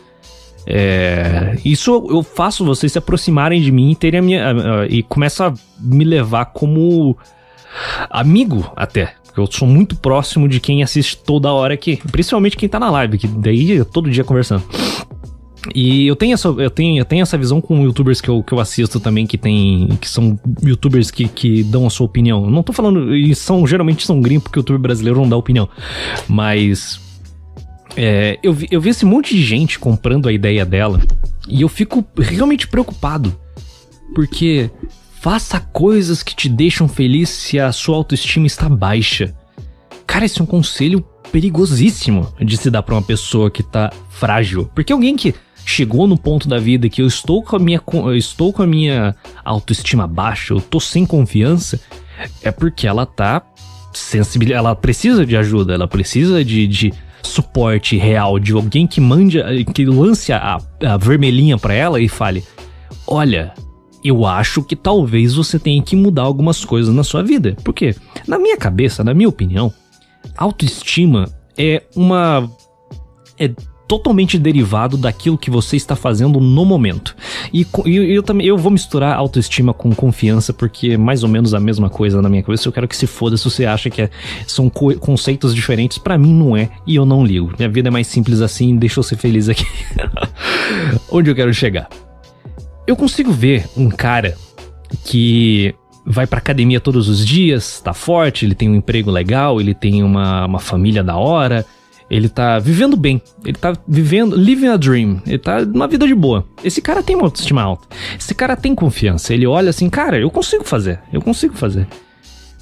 É, 0.70 1.58
isso 1.64 2.08
eu 2.10 2.22
faço 2.22 2.66
vocês 2.66 2.92
se 2.92 2.98
aproximarem 2.98 3.62
de 3.62 3.72
mim 3.72 3.92
e 3.92 3.96
terem 3.96 4.20
a 4.20 4.24
minha. 4.24 4.54
Uh, 4.54 4.86
e 4.90 5.02
começa 5.02 5.48
a 5.48 5.54
me 5.80 6.04
levar 6.04 6.46
como 6.48 7.18
amigo 8.10 8.70
até. 8.76 9.14
Eu 9.36 9.48
sou 9.50 9.68
muito 9.68 9.96
próximo 9.96 10.48
de 10.48 10.60
quem 10.60 10.84
assiste 10.84 11.18
toda 11.18 11.54
hora 11.54 11.74
aqui. 11.74 11.98
Principalmente 12.12 12.58
quem 12.58 12.68
tá 12.68 12.80
na 12.80 12.90
live, 12.90 13.18
que 13.18 13.28
daí 13.28 13.84
todo 13.86 14.10
dia 14.10 14.24
conversando. 14.24 14.64
E 15.74 16.08
eu 16.08 16.16
tenho 16.16 16.34
essa, 16.34 16.48
eu 16.48 16.70
tenho, 16.70 17.00
eu 17.00 17.06
tenho 17.06 17.22
essa 17.22 17.38
visão 17.38 17.62
com 17.62 17.84
youtubers 17.84 18.20
que 18.20 18.30
eu, 18.30 18.42
que 18.42 18.54
eu 18.54 18.60
assisto 18.60 19.00
também, 19.00 19.26
que 19.26 19.38
tem. 19.38 19.90
que 20.02 20.10
são 20.10 20.38
youtubers 20.64 21.12
que, 21.12 21.28
que 21.28 21.64
dão 21.64 21.86
a 21.86 21.90
sua 21.90 22.06
opinião. 22.06 22.44
Eu 22.44 22.52
não 22.52 22.64
tô 22.64 22.74
falando. 22.74 23.16
E 23.16 23.34
são, 23.36 23.66
geralmente 23.66 24.06
são 24.06 24.20
gringos, 24.20 24.44
porque 24.44 24.60
o 24.60 24.62
youtuber 24.62 24.82
brasileiro 24.82 25.20
não 25.20 25.30
dá 25.30 25.38
opinião. 25.38 25.70
Mas 26.28 27.00
é, 27.98 28.38
eu, 28.44 28.54
vi, 28.54 28.68
eu 28.70 28.80
vi 28.80 28.90
esse 28.90 29.04
monte 29.04 29.36
de 29.36 29.44
gente 29.44 29.80
comprando 29.80 30.30
a 30.30 30.32
ideia 30.32 30.64
dela 30.64 31.02
e 31.50 31.62
eu 31.62 31.68
fico 31.68 32.06
realmente 32.16 32.68
preocupado. 32.68 33.36
Porque 34.14 34.70
faça 35.20 35.60
coisas 35.60 36.22
que 36.22 36.36
te 36.36 36.48
deixam 36.48 36.88
feliz 36.88 37.30
se 37.30 37.60
a 37.60 37.72
sua 37.72 37.98
autoestima 37.98 38.46
está 38.46 38.70
baixa. 38.70 39.36
Cara, 40.06 40.26
esse 40.26 40.40
é 40.40 40.44
um 40.44 40.48
conselho 40.48 41.04
perigosíssimo 41.32 42.32
de 42.40 42.56
se 42.56 42.70
dar 42.70 42.84
para 42.84 42.96
uma 42.96 43.02
pessoa 43.02 43.50
que 43.50 43.64
tá 43.64 43.92
frágil. 44.12 44.70
Porque 44.76 44.94
alguém 44.94 45.16
que 45.16 45.34
chegou 45.66 46.08
no 46.08 46.18
ponto 46.18 46.48
da 46.48 46.60
vida 46.60 46.88
que 46.88 47.02
eu 47.02 47.08
estou 47.08 47.44
com 47.44 47.56
a 47.56 47.60
minha, 47.60 47.82
estou 48.16 48.54
com 48.54 48.62
a 48.62 48.68
minha 48.68 49.16
autoestima 49.44 50.08
baixa, 50.08 50.54
eu 50.54 50.62
tô 50.62 50.80
sem 50.80 51.06
confiança, 51.06 51.82
é 52.42 52.52
porque 52.52 52.88
ela 52.88 53.06
tá 53.06 53.42
sensibil, 53.92 54.56
ela 54.56 54.76
precisa 54.76 55.26
de 55.26 55.36
ajuda, 55.36 55.74
ela 55.74 55.88
precisa 55.88 56.46
de, 56.46 56.68
de 56.68 56.94
suporte 57.28 57.98
real 57.98 58.40
de 58.40 58.54
alguém 58.54 58.88
que 58.88 59.00
mande, 59.00 59.40
que 59.74 59.86
lance 59.86 60.32
a, 60.34 60.60
a 60.84 60.98
vermelhinha 60.98 61.58
para 61.58 61.74
ela 61.74 62.00
e 62.00 62.08
fale: 62.08 62.44
Olha, 63.06 63.54
eu 64.04 64.26
acho 64.26 64.64
que 64.64 64.76
talvez 64.76 65.36
você 65.36 65.60
tenha 65.60 65.82
que 65.82 65.96
mudar 65.96 66.24
algumas 66.24 66.64
coisas 66.64 66.94
na 66.94 67.04
sua 67.04 67.24
vida. 67.24 67.56
Porque, 67.64 67.96
na 68.28 68.40
minha 68.40 68.58
cabeça, 68.58 69.04
na 69.04 69.14
minha 69.14 69.30
opinião, 69.30 69.74
autoestima 70.36 71.30
é 71.58 71.84
uma. 71.96 72.50
É 73.40 73.52
totalmente 73.88 74.38
derivado 74.38 74.98
daquilo 74.98 75.38
que 75.38 75.50
você 75.50 75.78
está 75.78 75.96
fazendo 75.96 76.40
no 76.40 76.66
momento. 76.66 77.16
E 77.54 77.66
eu, 77.86 78.04
eu, 78.04 78.24
também 78.24 78.46
eu 78.46 78.58
vou 78.58 78.72
misturar 78.72 79.16
autoestima 79.16 79.74
com 79.74 79.94
confiança 79.96 80.52
porque 80.52 80.92
é 80.92 80.98
mais 80.98 81.24
ou 81.24 81.30
menos 81.30 81.54
a 81.54 81.60
mesma 81.60 81.90
coisa 81.90 82.22
na 82.22 82.30
minha 82.30 82.44
cabeça. 82.44 82.68
Eu 82.68 82.74
quero 82.74 82.88
que 82.88 82.98
se 82.98 83.08
foda 83.08 83.38
se 83.38 83.46
você 83.46 83.66
acha 83.66 83.90
que 83.90 84.02
é, 84.02 84.10
são 84.46 84.70
co 84.70 84.94
conceitos 84.96 85.56
diferentes. 85.56 85.98
Para 85.98 86.18
mim 86.18 86.34
não 86.34 86.56
é 86.56 86.70
e 86.86 86.96
eu 86.96 87.06
não 87.06 87.26
ligo. 87.26 87.54
Minha 87.58 87.70
vida 87.70 87.88
é 87.88 87.92
mais 87.92 88.08
simples 88.08 88.42
assim, 88.42 88.76
deixa 88.76 89.00
eu 89.00 89.04
ser 89.04 89.18
feliz 89.18 89.48
aqui. 89.48 89.66
Onde 91.10 91.30
eu 91.30 91.36
quero 91.36 91.54
chegar? 91.54 91.88
Eu 92.86 92.96
consigo 92.96 93.32
ver 93.32 93.68
um 93.76 93.90
cara 93.90 94.36
que 95.06 95.74
vai 96.06 96.26
pra 96.26 96.40
academia 96.40 96.80
todos 96.80 97.10
os 97.10 97.26
dias, 97.26 97.82
tá 97.82 97.94
forte, 97.94 98.46
ele 98.46 98.56
tem 98.56 98.70
um 98.70 98.76
emprego 98.76 99.12
legal, 99.12 99.60
ele 99.60 99.74
tem 99.74 100.04
uma, 100.04 100.46
uma 100.46 100.60
família 100.60 101.04
da 101.04 101.18
hora, 101.18 101.66
ele 102.10 102.30
tá 102.30 102.58
vivendo 102.60 102.96
bem. 102.96 103.22
Ele 103.44 103.58
tá 103.58 103.74
vivendo, 103.88 104.36
living 104.36 104.68
a 104.68 104.78
dream. 104.78 105.22
Ele 105.26 105.38
tá 105.38 105.66
numa 105.66 105.88
vida 105.88 106.08
de 106.08 106.16
boa. 106.16 106.46
Esse 106.64 106.82
cara 106.82 107.04
tem 107.04 107.16
uma 107.16 107.26
autoestima 107.26 107.62
alta. 107.62 107.88
Esse 108.18 108.34
cara 108.34 108.56
tem 108.56 108.74
confiança. 108.74 109.34
Ele 109.34 109.46
olha 109.46 109.70
assim, 109.70 109.90
cara, 109.90 110.18
eu 110.18 110.30
consigo 110.30 110.64
fazer. 110.64 111.00
Eu 111.12 111.22
consigo 111.22 111.56
fazer. 111.56 111.88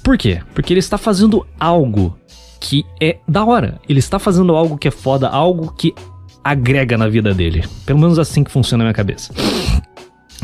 Por 0.02 0.18
quê? 0.18 0.40
Porque 0.54 0.72
ele 0.72 0.80
está 0.80 0.98
fazendo 0.98 1.46
algo 1.58 2.18
que 2.60 2.84
é 3.00 3.18
da 3.28 3.44
hora. 3.44 3.80
Ele 3.88 4.00
está 4.00 4.18
fazendo 4.18 4.54
algo 4.54 4.76
que 4.76 4.88
é 4.88 4.90
foda, 4.90 5.28
algo 5.28 5.72
que 5.72 5.94
agrega 6.42 6.98
na 6.98 7.08
vida 7.08 7.32
dele. 7.32 7.64
Pelo 7.84 7.98
menos 7.98 8.18
assim 8.18 8.42
que 8.42 8.50
funciona 8.50 8.82
na 8.82 8.88
minha 8.88 8.94
cabeça. 8.94 9.32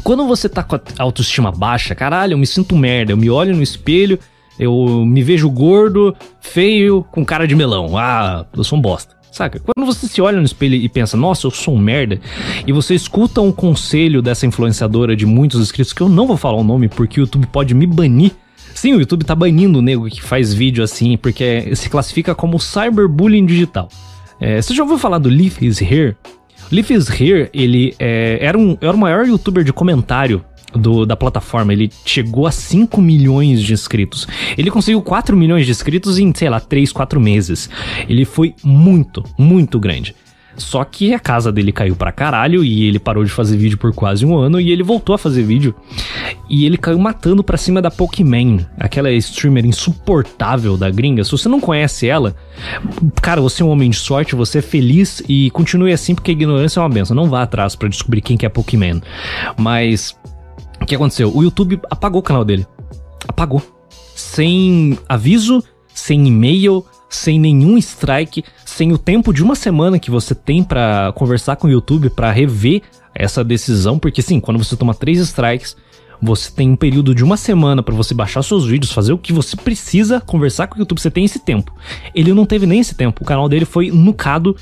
Quando 0.05 0.27
você 0.27 0.49
tá 0.49 0.63
com 0.63 0.77
a 0.77 0.81
autoestima 0.99 1.53
baixa, 1.53 1.95
caralho, 1.95 2.35
eu 2.35 2.39
me 2.39 2.47
sinto 2.47 2.77
merda. 2.77 3.13
Eu 3.13 3.17
me 3.17 3.31
olho 3.31 3.55
no 3.55 3.63
espelho 3.63 4.19
eu 4.63 5.05
me 5.05 5.23
vejo 5.23 5.51
gordo, 5.51 6.15
feio, 6.41 7.05
com 7.11 7.25
cara 7.25 7.47
de 7.47 7.55
melão. 7.55 7.97
Ah, 7.97 8.47
eu 8.57 8.63
sou 8.63 8.79
um 8.79 8.83
bosta. 8.83 9.15
Saca? 9.31 9.61
Quando 9.61 9.87
você 9.87 10.07
se 10.07 10.21
olha 10.21 10.37
no 10.37 10.45
espelho 10.45 10.75
e 10.75 10.89
pensa, 10.91 11.17
nossa, 11.17 11.47
eu 11.47 11.51
sou 11.51 11.75
um 11.75 11.79
merda, 11.79 12.21
e 12.67 12.73
você 12.73 12.95
escuta 12.95 13.41
um 13.41 13.51
conselho 13.51 14.21
dessa 14.21 14.47
influenciadora 14.47 15.17
de 15.17 15.25
muitos 15.25 15.61
inscritos, 15.61 15.95
que 15.95 16.03
eu 16.03 16.09
não 16.09 16.27
vou 16.27 16.37
falar 16.37 16.59
o 16.59 16.65
nome 16.65 16.87
porque 16.87 17.19
o 17.19 17.23
YouTube 17.23 17.47
pode 17.47 17.75
me 17.75 17.87
banir. 17.87 18.33
Sim, 18.75 18.95
o 18.95 19.01
YouTube 19.01 19.25
tá 19.25 19.35
banindo 19.35 19.79
o 19.79 19.83
nego 19.83 20.09
que 20.09 20.23
faz 20.23 20.53
vídeo 20.53 20.85
assim, 20.85 21.17
porque 21.17 21.75
se 21.75 21.89
classifica 21.89 22.35
como 22.35 22.61
cyberbullying 22.61 23.47
digital. 23.47 23.89
É, 24.39 24.61
você 24.61 24.75
já 24.75 24.83
ouviu 24.83 24.99
falar 24.99 25.19
do 25.19 25.31
Leaf 25.31 25.63
is 25.63 25.81
Here? 25.81 26.15
Leaf 26.71 26.91
is 26.91 27.09
Here, 27.09 27.49
ele 27.55 27.95
é, 27.99 28.39
era, 28.41 28.59
um, 28.59 28.77
era 28.81 28.93
o 28.93 28.99
maior 28.99 29.27
youtuber 29.27 29.65
de 29.65 29.73
comentário 29.73 30.45
do, 30.75 31.07
da 31.07 31.17
plataforma. 31.17 31.73
Ele 31.73 31.91
chegou 32.05 32.47
a 32.47 32.53
5 32.53 33.01
milhões 33.01 33.63
de 33.63 33.73
inscritos. 33.73 34.27
Ele 34.57 34.71
conseguiu 34.71 35.03
4 35.03 35.37
milhões 35.37 35.67
de 35.67 35.73
inscritos 35.73 36.19
em, 36.19 36.33
sei 36.35 36.49
lá, 36.49 36.61
3, 36.61 36.93
4 36.93 37.21
meses. 37.21 37.69
Ele 38.09 38.25
foi 38.25 38.55
muito, 38.63 39.23
muito 39.39 39.79
grande. 39.79 40.15
Só 40.57 40.85
que 40.85 41.15
a 41.15 41.19
casa 41.19 41.51
dele 41.51 41.73
caiu 41.73 41.97
pra 41.97 42.13
caralho 42.13 42.63
e 42.63 42.85
ele 42.85 42.99
parou 42.99 43.25
de 43.25 43.31
fazer 43.31 43.57
vídeo 43.57 43.79
por 43.79 43.95
quase 43.95 44.27
um 44.27 44.37
ano 44.37 44.61
e 44.61 44.71
ele 44.71 44.83
voltou 44.83 45.15
a 45.15 45.19
fazer 45.19 45.43
vídeo. 45.43 45.75
E 46.49 46.67
ele 46.67 46.77
caiu 46.77 46.99
matando 46.99 47.43
pra 47.43 47.57
cima 47.57 47.81
da 47.81 47.91
Pokémon, 47.91 48.59
aquela 48.79 49.11
streamer 49.13 49.65
insuportável 49.65 50.77
da 50.77 50.91
gringa. 50.91 51.25
Se 51.25 51.33
você 51.33 51.49
não 51.49 51.61
conhece 51.61 52.07
ela, 52.07 52.37
cara, 53.23 53.41
você 53.41 53.63
é 53.63 53.67
um 53.67 53.71
homem 53.71 53.91
de 53.91 53.97
sorte, 53.97 54.35
você 54.35 54.59
é 54.59 54.63
feliz 54.63 55.23
e 55.29 55.51
continue 55.51 55.93
assim 55.93 56.15
porque 56.15 56.31
a 56.31 56.35
ignorância 56.35 56.81
é 56.81 56.83
uma 56.83 56.89
benção. 56.89 57.17
Não 57.17 57.31
vá 57.31 57.43
atrás 57.43 57.75
para 57.75 57.89
descobrir 57.89 58.21
quem 58.21 58.37
que 58.37 58.45
é 58.45 58.49
Pokémon. 58.49 59.01
Mas 59.57 60.15
o 60.83 60.87
que 60.87 60.95
aconteceu? 60.95 61.35
O 61.35 61.43
YouTube 61.43 61.81
apagou 61.91 62.21
o 62.21 62.25
canal 62.25 62.45
dele. 62.45 62.67
Apagou. 63.27 63.63
Sem 64.15 64.99
aviso, 65.09 65.63
sem 65.95 66.27
e-mail, 66.27 66.85
sem 67.09 67.39
nenhum 67.39 67.77
strike, 67.79 68.45
sem 68.65 68.93
o 68.93 68.99
tempo 68.99 69.33
de 69.33 69.43
uma 69.43 69.55
semana 69.55 69.99
que 69.99 70.11
você 70.11 70.35
tem 70.35 70.63
para 70.65 71.13
conversar 71.15 71.57
com 71.57 71.67
o 71.67 71.71
YouTube 71.71 72.11
para 72.11 72.31
rever 72.31 72.83
essa 73.15 73.45
decisão, 73.45 73.99
porque 73.99 74.23
sim, 74.23 74.41
quando 74.41 74.63
você 74.63 74.77
toma 74.77 74.95
três 74.95 75.19
strikes, 75.19 75.77
você 76.21 76.51
tem 76.51 76.71
um 76.71 76.77
período 76.77 77.15
de 77.15 77.23
uma 77.23 77.37
semana 77.37 77.83
para 77.83 77.95
você 77.95 78.15
baixar 78.15 78.43
seus 78.43 78.65
vídeos, 78.65 78.93
fazer 78.93 79.13
o 79.13 79.19
que 79.19 79.33
você 79.33 79.57
precisa, 79.57 80.21
conversar 80.21 80.69
com 80.69 80.77
o 80.77 80.79
YouTube, 80.79 81.01
você 81.01 81.11
tem 81.11 81.25
esse 81.25 81.41
tempo. 81.41 81.75
Ele 82.15 82.33
não 82.33 82.47
teve 82.47 82.65
nem 82.65 82.81
esse 82.81 82.95
tempo, 82.95 83.23
o 83.23 83.27
canal 83.27 83.49
dele 83.49 83.65
foi 83.65 83.91
nucado 83.91 84.57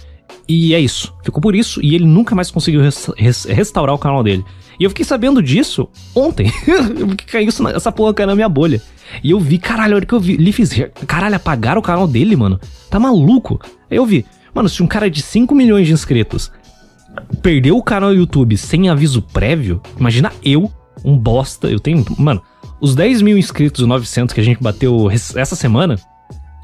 e 0.49 0.75
é 0.75 0.81
isso. 0.81 1.15
Ficou 1.23 1.41
por 1.41 1.55
isso 1.55 1.81
e 1.83 1.95
ele 1.95 2.05
nunca 2.05 2.35
mais 2.35 2.51
conseguiu 2.51 2.83
res 2.83 3.11
res 3.17 3.45
restaurar 3.45 3.95
o 3.95 3.99
canal 3.99 4.23
dele. 4.23 4.45
E 4.79 4.85
eu 4.85 4.91
fiquei 4.91 5.05
sabendo 5.05 5.43
disso 5.43 5.89
ontem. 6.15 6.51
Caiu 7.31 7.51
essa 7.75 7.93
porra 7.93 8.15
caiu 8.15 8.29
na 8.29 8.35
minha 8.35 8.49
bolha. 8.49 8.81
E 9.23 9.31
eu 9.31 9.39
vi, 9.39 9.59
caralho, 9.59 9.95
a 9.95 9.97
hora 9.97 10.07
que 10.07 10.15
eu 10.15 10.21
vi. 10.21 10.37
Leafs 10.37 10.71
caralho, 11.07 11.37
apagaram 11.37 11.81
o 11.81 11.85
canal 11.85 12.07
dele, 12.07 12.35
mano. 12.35 12.59
Tá 12.89 12.99
maluco? 12.99 13.61
Aí 13.91 13.99
eu 13.99 14.07
vi, 14.07 14.25
mano, 14.55 14.69
se 14.69 14.83
um 14.83 14.87
cara 14.87 15.11
de 15.11 15.21
5 15.21 15.55
milhões 15.55 15.87
de 15.87 15.93
inscritos 15.93 16.51
perdeu 17.43 17.77
o 17.77 17.83
canal 17.83 18.11
do 18.11 18.17
YouTube 18.17 18.57
sem 18.57 18.89
aviso 18.89 19.21
prévio, 19.21 19.83
imagina 19.99 20.33
eu, 20.43 20.73
um 21.05 21.19
bosta. 21.19 21.69
Eu 21.69 21.79
tenho. 21.79 22.05
Mano, 22.19 22.43
os 22.81 22.95
10 22.95 23.21
mil 23.21 23.37
inscritos, 23.37 23.87
900 23.87 24.33
que 24.33 24.41
a 24.41 24.45
gente 24.45 24.63
bateu 24.63 25.11
essa 25.11 25.57
semana, 25.57 25.97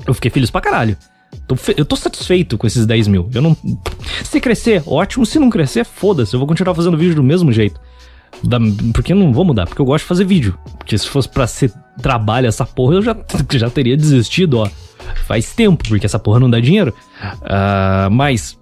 eu 0.07 0.15
fiquei 0.15 0.31
feliz 0.31 0.51
pra 0.51 0.61
caralho. 0.61 0.97
Tô 1.47 1.57
eu 1.76 1.85
tô 1.85 1.95
satisfeito 1.95 2.59
com 2.59 2.67
esses 2.67 2.87
10 2.87 3.09
mil. 3.09 3.31
Eu 3.33 3.41
não. 3.41 3.57
Se 4.25 4.41
crescer, 4.41 4.83
ótimo. 4.87 5.25
Se 5.25 5.38
não 5.38 5.49
crescer, 5.49 5.85
foda-se. 5.85 6.35
Eu 6.35 6.41
vou 6.41 6.47
continuar 6.47 6.75
fazendo 6.75 6.97
vídeo 6.97 7.15
do 7.15 7.23
mesmo 7.23 7.53
jeito. 7.53 7.81
Da, 8.43 8.59
porque 8.93 9.12
eu 9.12 9.17
não 9.17 9.33
vou 9.33 9.45
mudar, 9.45 9.67
porque 9.67 9.81
eu 9.81 9.87
gosto 9.87 10.05
de 10.05 10.09
fazer 10.09 10.25
vídeo. 10.25 10.59
Porque 10.76 10.97
se 10.99 11.09
fosse 11.09 11.29
para 11.29 11.47
ser 11.47 11.73
trabalho 12.03 12.47
essa 12.47 12.67
porra, 12.67 12.95
eu 12.95 13.03
já, 13.03 13.17
já 13.53 13.71
teria 13.71 13.97
desistido, 13.97 14.59
ó. 14.59 14.69
Faz 15.25 15.55
tempo, 15.55 15.85
porque 15.88 16.07
essa 16.07 16.19
porra 16.19 16.41
não 16.41 16.50
dá 16.50 16.59
dinheiro. 16.59 16.93
Uh, 17.43 18.11
mas, 18.11 18.59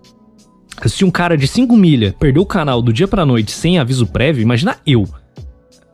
se 0.86 1.04
um 1.04 1.10
cara 1.10 1.38
de 1.38 1.48
5 1.48 1.74
milha 1.74 2.14
perdeu 2.18 2.42
o 2.42 2.46
canal 2.46 2.82
do 2.82 2.92
dia 2.92 3.08
pra 3.08 3.24
noite 3.24 3.50
sem 3.50 3.78
aviso 3.78 4.06
prévio, 4.06 4.42
imagina 4.42 4.76
eu. 4.86 5.08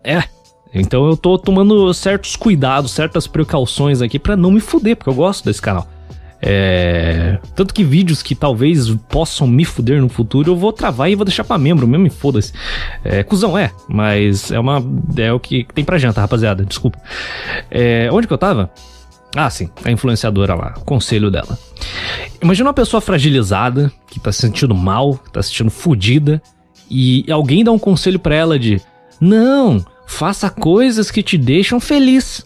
É. 0.02 0.24
Então 0.72 1.06
eu 1.08 1.16
tô 1.16 1.36
tomando 1.36 1.92
certos 1.92 2.36
cuidados, 2.36 2.92
certas 2.92 3.26
precauções 3.26 4.00
aqui 4.00 4.18
para 4.18 4.36
não 4.36 4.50
me 4.50 4.60
fuder, 4.60 4.96
porque 4.96 5.10
eu 5.10 5.14
gosto 5.14 5.44
desse 5.44 5.60
canal. 5.60 5.88
É... 6.42 7.38
Tanto 7.54 7.74
que 7.74 7.84
vídeos 7.84 8.22
que 8.22 8.34
talvez 8.34 8.88
possam 9.08 9.46
me 9.46 9.64
fuder 9.64 10.00
no 10.00 10.08
futuro, 10.08 10.50
eu 10.50 10.56
vou 10.56 10.72
travar 10.72 11.10
e 11.10 11.14
vou 11.14 11.24
deixar 11.24 11.44
pra 11.44 11.58
membro 11.58 11.86
mesmo 11.86 12.06
e 12.06 12.10
foda-se. 12.10 12.52
É, 13.04 13.22
cuzão 13.22 13.56
é, 13.58 13.70
mas 13.88 14.50
é 14.50 14.58
uma. 14.58 14.82
É 15.16 15.32
o 15.32 15.40
que 15.40 15.66
tem 15.74 15.84
pra 15.84 15.98
janta, 15.98 16.20
rapaziada. 16.20 16.64
Desculpa. 16.64 16.98
É, 17.70 18.08
onde 18.12 18.26
que 18.26 18.32
eu 18.32 18.38
tava? 18.38 18.70
Ah, 19.36 19.48
sim, 19.48 19.70
a 19.84 19.90
influenciadora 19.90 20.54
lá, 20.54 20.72
conselho 20.84 21.30
dela. 21.30 21.56
Imagina 22.42 22.68
uma 22.68 22.74
pessoa 22.74 23.00
fragilizada, 23.00 23.92
que 24.08 24.18
tá 24.18 24.32
se 24.32 24.40
sentindo 24.40 24.74
mal, 24.74 25.14
que 25.18 25.30
tá 25.30 25.42
se 25.42 25.50
sentindo 25.50 25.70
fodida, 25.70 26.42
e 26.90 27.24
alguém 27.30 27.62
dá 27.62 27.70
um 27.70 27.78
conselho 27.78 28.18
para 28.18 28.34
ela 28.34 28.58
de: 28.58 28.80
Não, 29.20 29.84
faça 30.06 30.50
coisas 30.50 31.10
que 31.10 31.22
te 31.22 31.38
deixam 31.38 31.78
feliz. 31.78 32.44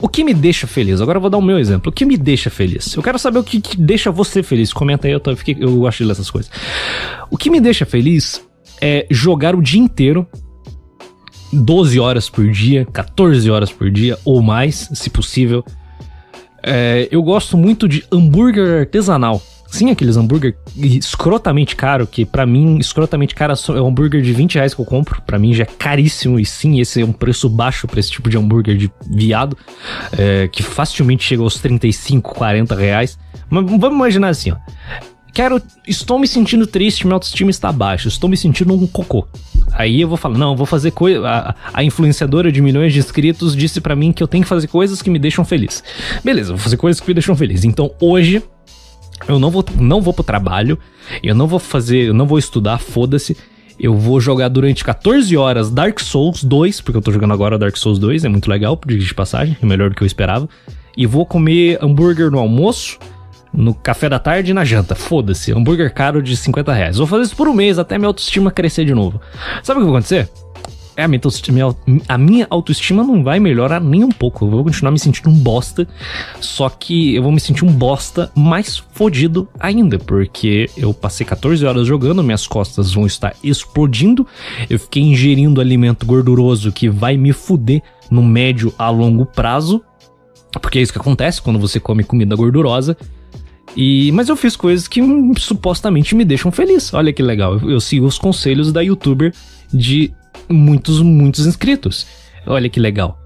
O 0.00 0.08
que 0.08 0.24
me 0.24 0.32
deixa 0.32 0.66
feliz? 0.66 1.00
Agora 1.00 1.18
eu 1.18 1.20
vou 1.20 1.30
dar 1.30 1.38
o 1.38 1.42
meu 1.42 1.58
exemplo. 1.58 1.90
O 1.90 1.92
que 1.92 2.06
me 2.06 2.16
deixa 2.16 2.48
feliz? 2.48 2.94
Eu 2.94 3.02
quero 3.02 3.18
saber 3.18 3.38
o 3.38 3.44
que, 3.44 3.60
que 3.60 3.76
deixa 3.76 4.10
você 4.10 4.42
feliz. 4.42 4.72
Comenta 4.72 5.06
aí, 5.06 5.12
eu, 5.12 5.20
tô, 5.20 5.30
eu 5.30 5.76
gosto 5.76 5.98
de 5.98 6.04
ler 6.04 6.12
essas 6.12 6.30
coisas. 6.30 6.50
O 7.30 7.36
que 7.36 7.50
me 7.50 7.60
deixa 7.60 7.84
feliz 7.84 8.42
é 8.80 9.06
jogar 9.10 9.54
o 9.54 9.62
dia 9.62 9.80
inteiro 9.80 10.26
12 11.52 11.98
horas 11.98 12.30
por 12.30 12.48
dia, 12.48 12.86
14 12.92 13.50
horas 13.50 13.72
por 13.72 13.90
dia 13.90 14.18
ou 14.24 14.40
mais, 14.40 14.88
se 14.94 15.10
possível. 15.10 15.64
É, 16.62 17.08
eu 17.10 17.22
gosto 17.22 17.56
muito 17.56 17.88
de 17.88 18.04
hambúrguer 18.12 18.80
artesanal. 18.80 19.42
Sim, 19.70 19.90
aqueles 19.90 20.16
hambúrguer 20.16 20.56
escrotamente 20.76 21.76
caro, 21.76 22.06
que 22.06 22.24
para 22.24 22.44
mim, 22.44 22.78
escrotamente 22.78 23.34
caro 23.34 23.54
é 23.54 23.80
um 23.80 23.86
hambúrguer 23.86 24.20
de 24.20 24.32
20 24.32 24.54
reais 24.56 24.74
que 24.74 24.80
eu 24.80 24.84
compro. 24.84 25.22
para 25.22 25.38
mim 25.38 25.54
já 25.54 25.62
é 25.62 25.66
caríssimo, 25.66 26.40
e 26.40 26.44
sim, 26.44 26.80
esse 26.80 27.00
é 27.00 27.04
um 27.04 27.12
preço 27.12 27.48
baixo 27.48 27.86
para 27.86 28.00
esse 28.00 28.10
tipo 28.10 28.28
de 28.28 28.36
hambúrguer 28.36 28.76
de 28.76 28.90
viado, 29.08 29.56
é, 30.18 30.48
que 30.48 30.62
facilmente 30.62 31.22
chega 31.22 31.42
aos 31.42 31.58
35, 31.60 32.34
40 32.34 32.74
reais. 32.74 33.18
Mas 33.48 33.64
vamos 33.64 33.96
imaginar 33.96 34.28
assim, 34.28 34.50
ó. 34.50 34.56
Quero. 35.32 35.62
Estou 35.86 36.18
me 36.18 36.26
sentindo 36.26 36.66
triste, 36.66 37.06
minha 37.06 37.14
autoestima 37.14 37.50
está 37.50 37.70
baixa, 37.70 38.08
estou 38.08 38.28
me 38.28 38.36
sentindo 38.36 38.74
um 38.74 38.86
cocô. 38.86 39.26
Aí 39.72 40.00
eu 40.00 40.08
vou 40.08 40.16
falar, 40.16 40.36
não, 40.36 40.56
vou 40.56 40.66
fazer 40.66 40.90
coisa. 40.90 41.26
A, 41.26 41.54
a, 41.72 41.84
influenciadora 41.84 42.50
de 42.50 42.60
milhões 42.60 42.92
de 42.92 42.98
inscritos 42.98 43.56
disse 43.56 43.80
para 43.80 43.94
mim 43.94 44.12
que 44.12 44.22
eu 44.22 44.28
tenho 44.28 44.42
que 44.42 44.48
fazer 44.48 44.66
coisas 44.66 45.00
que 45.00 45.08
me 45.08 45.18
deixam 45.18 45.44
feliz. 45.44 45.82
Beleza, 46.24 46.48
vou 46.50 46.58
fazer 46.58 46.76
coisas 46.76 47.00
que 47.00 47.08
me 47.08 47.14
deixam 47.14 47.36
feliz. 47.36 47.64
Então 47.64 47.92
hoje 48.00 48.42
eu 49.28 49.38
não 49.38 49.50
vou, 49.50 49.64
não 49.78 50.00
vou 50.00 50.12
pro 50.12 50.24
trabalho, 50.24 50.78
eu 51.22 51.34
não 51.34 51.46
vou 51.46 51.58
fazer, 51.58 52.08
eu 52.08 52.14
não 52.14 52.26
vou 52.26 52.38
estudar, 52.38 52.78
foda-se. 52.78 53.36
Eu 53.78 53.96
vou 53.96 54.20
jogar 54.20 54.48
durante 54.48 54.84
14 54.84 55.34
horas 55.38 55.70
Dark 55.70 56.00
Souls 56.00 56.44
2, 56.44 56.82
porque 56.82 56.98
eu 56.98 57.02
tô 57.02 57.10
jogando 57.10 57.32
agora 57.32 57.58
Dark 57.58 57.76
Souls 57.76 57.98
2, 57.98 58.26
é 58.26 58.28
muito 58.28 58.50
legal, 58.50 58.78
de 58.86 59.14
passagem, 59.14 59.56
é 59.60 59.64
melhor 59.64 59.88
do 59.88 59.96
que 59.96 60.02
eu 60.02 60.06
esperava. 60.06 60.46
E 60.94 61.06
vou 61.06 61.24
comer 61.24 61.78
hambúrguer 61.82 62.30
no 62.30 62.38
almoço, 62.38 62.98
no 63.54 63.72
café 63.72 64.08
da 64.08 64.18
tarde 64.18 64.50
e 64.50 64.54
na 64.54 64.66
janta. 64.66 64.94
Foda-se, 64.94 65.52
hambúrguer 65.52 65.94
caro 65.94 66.22
de 66.22 66.36
50 66.36 66.72
reais. 66.72 66.98
Vou 66.98 67.06
fazer 67.06 67.22
isso 67.22 67.36
por 67.36 67.48
um 67.48 67.54
mês 67.54 67.78
até 67.78 67.96
minha 67.96 68.08
autoestima 68.08 68.50
crescer 68.50 68.84
de 68.84 68.94
novo. 68.94 69.18
Sabe 69.62 69.80
o 69.80 69.82
que 69.82 69.90
vai 69.90 69.98
acontecer? 69.98 70.28
É, 70.96 71.04
a 71.04 71.08
minha, 71.08 71.18
autoestima, 71.18 71.76
a 72.08 72.18
minha 72.18 72.46
autoestima 72.50 73.04
não 73.04 73.22
vai 73.22 73.40
melhorar 73.40 73.80
nem 73.80 74.04
um 74.04 74.10
pouco. 74.10 74.44
Eu 74.44 74.50
vou 74.50 74.64
continuar 74.64 74.90
me 74.90 74.98
sentindo 74.98 75.30
um 75.30 75.34
bosta. 75.34 75.86
Só 76.40 76.68
que 76.68 77.14
eu 77.14 77.22
vou 77.22 77.32
me 77.32 77.40
sentir 77.40 77.64
um 77.64 77.72
bosta 77.72 78.30
mais 78.34 78.76
fodido 78.76 79.48
ainda. 79.58 79.98
Porque 79.98 80.68
eu 80.76 80.92
passei 80.92 81.24
14 81.24 81.64
horas 81.64 81.86
jogando, 81.86 82.22
minhas 82.22 82.46
costas 82.46 82.92
vão 82.92 83.06
estar 83.06 83.34
explodindo. 83.42 84.26
Eu 84.68 84.78
fiquei 84.78 85.02
ingerindo 85.02 85.60
alimento 85.60 86.04
gorduroso 86.04 86.72
que 86.72 86.88
vai 86.88 87.16
me 87.16 87.32
fuder 87.32 87.82
no 88.10 88.22
médio 88.22 88.74
a 88.78 88.90
longo 88.90 89.24
prazo. 89.24 89.82
Porque 90.60 90.78
é 90.78 90.82
isso 90.82 90.92
que 90.92 90.98
acontece 90.98 91.40
quando 91.40 91.58
você 91.58 91.78
come 91.78 92.02
comida 92.02 92.34
gordurosa. 92.34 92.96
E, 93.76 94.10
mas 94.12 94.28
eu 94.28 94.36
fiz 94.36 94.56
coisas 94.56 94.88
que 94.88 95.00
supostamente 95.38 96.14
me 96.14 96.24
deixam 96.24 96.50
feliz. 96.50 96.92
Olha 96.92 97.12
que 97.12 97.22
legal. 97.22 97.58
Eu, 97.58 97.70
eu 97.70 97.80
sigo 97.80 98.06
os 98.06 98.18
conselhos 98.18 98.72
da 98.72 98.80
youtuber 98.80 99.32
de 99.72 100.12
muitos, 100.48 101.00
muitos 101.00 101.46
inscritos. 101.46 102.06
Olha 102.46 102.68
que 102.68 102.80
legal. 102.80 103.18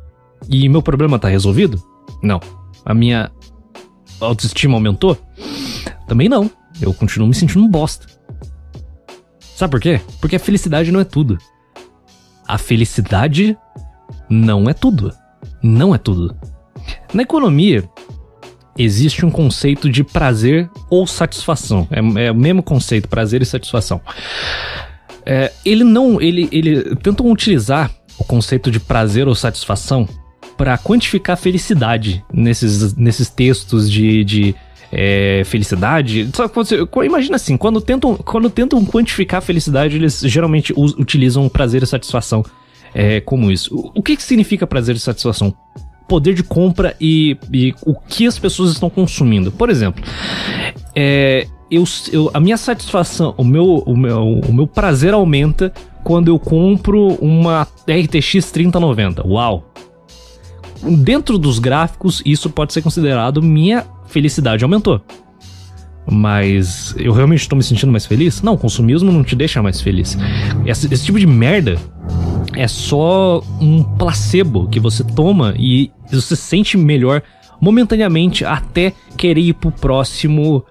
E 0.48 0.68
meu 0.68 0.82
problema 0.82 1.18
tá 1.18 1.28
resolvido? 1.28 1.82
Não. 2.22 2.40
A 2.84 2.92
minha 2.92 3.30
autoestima 4.20 4.74
aumentou? 4.74 5.18
Também 6.06 6.28
não. 6.28 6.50
Eu 6.80 6.92
continuo 6.92 7.28
me 7.28 7.34
sentindo 7.34 7.64
um 7.64 7.68
bosta. 7.68 8.06
Sabe 9.40 9.70
por 9.70 9.80
quê? 9.80 10.00
Porque 10.20 10.36
a 10.36 10.40
felicidade 10.40 10.90
não 10.90 11.00
é 11.00 11.04
tudo. 11.04 11.38
A 12.46 12.58
felicidade 12.58 13.56
não 14.28 14.68
é 14.68 14.74
tudo. 14.74 15.12
Não 15.62 15.94
é 15.94 15.98
tudo. 15.98 16.36
Na 17.12 17.22
economia, 17.22 17.88
existe 18.76 19.24
um 19.24 19.30
conceito 19.30 19.88
de 19.88 20.02
prazer 20.02 20.68
ou 20.90 21.06
satisfação. 21.06 21.86
É, 21.90 22.26
é 22.26 22.32
o 22.32 22.34
mesmo 22.34 22.62
conceito, 22.62 23.08
prazer 23.08 23.40
e 23.42 23.46
satisfação. 23.46 24.00
É, 25.26 25.52
ele 25.64 25.84
não. 25.84 26.20
Ele, 26.20 26.48
ele 26.52 26.96
tentam 26.96 27.30
utilizar 27.30 27.90
o 28.18 28.24
conceito 28.24 28.70
de 28.70 28.78
prazer 28.78 29.26
ou 29.26 29.34
satisfação 29.34 30.08
para 30.56 30.78
quantificar 30.78 31.34
a 31.34 31.36
felicidade 31.36 32.24
nesses, 32.32 32.94
nesses 32.94 33.28
textos 33.28 33.90
de, 33.90 34.24
de 34.24 34.54
é, 34.92 35.42
felicidade. 35.44 36.30
Você, 36.54 36.78
imagina 37.04 37.36
assim, 37.36 37.56
quando 37.56 37.80
tentam, 37.80 38.14
quando 38.16 38.48
tentam 38.48 38.84
quantificar 38.84 39.38
a 39.38 39.40
felicidade, 39.40 39.96
eles 39.96 40.20
geralmente 40.20 40.72
utilizam 40.76 41.48
prazer 41.48 41.82
e 41.82 41.86
satisfação 41.86 42.44
é, 42.94 43.20
como 43.20 43.50
isso. 43.50 43.74
O, 43.74 43.98
o 43.98 44.02
que, 44.02 44.16
que 44.16 44.22
significa 44.22 44.66
prazer 44.66 44.94
e 44.94 45.00
satisfação? 45.00 45.52
Poder 46.06 46.34
de 46.34 46.42
compra 46.42 46.94
e, 47.00 47.36
e 47.52 47.74
o 47.84 47.94
que 47.94 48.26
as 48.26 48.38
pessoas 48.38 48.70
estão 48.70 48.88
consumindo. 48.88 49.50
Por 49.50 49.68
exemplo, 49.70 50.04
é, 50.94 51.48
eu, 51.70 51.84
eu, 52.12 52.30
a 52.32 52.40
minha 52.40 52.56
satisfação, 52.56 53.34
o 53.36 53.44
meu, 53.44 53.82
o, 53.86 53.96
meu, 53.96 54.40
o 54.40 54.52
meu 54.52 54.66
prazer 54.66 55.14
aumenta 55.14 55.72
quando 56.02 56.28
eu 56.28 56.38
compro 56.38 57.14
uma 57.20 57.66
RTX 57.88 58.50
3090. 58.52 59.26
Uau! 59.26 59.64
Dentro 60.82 61.38
dos 61.38 61.58
gráficos, 61.58 62.22
isso 62.26 62.50
pode 62.50 62.72
ser 62.72 62.82
considerado 62.82 63.42
minha 63.42 63.86
felicidade 64.06 64.62
aumentou. 64.62 65.00
Mas 66.10 66.94
eu 66.98 67.12
realmente 67.12 67.40
estou 67.40 67.56
me 67.56 67.64
sentindo 67.64 67.90
mais 67.90 68.04
feliz? 68.04 68.42
Não, 68.42 68.56
consumismo 68.56 69.10
não 69.10 69.24
te 69.24 69.34
deixa 69.34 69.62
mais 69.62 69.80
feliz. 69.80 70.18
Esse, 70.66 70.92
esse, 70.92 71.04
tipo 71.06 71.18
de 71.18 71.26
merda 71.26 71.78
é 72.54 72.68
só 72.68 73.42
um 73.58 73.82
placebo 73.82 74.68
que 74.68 74.78
você 74.78 75.02
toma 75.02 75.54
e 75.58 75.90
você 76.10 76.20
se 76.20 76.36
sente 76.36 76.76
melhor 76.76 77.22
momentaneamente 77.58 78.44
até 78.44 78.92
querer 79.16 79.40
ir 79.40 79.54
pro 79.54 79.70
próximo. 79.70 80.64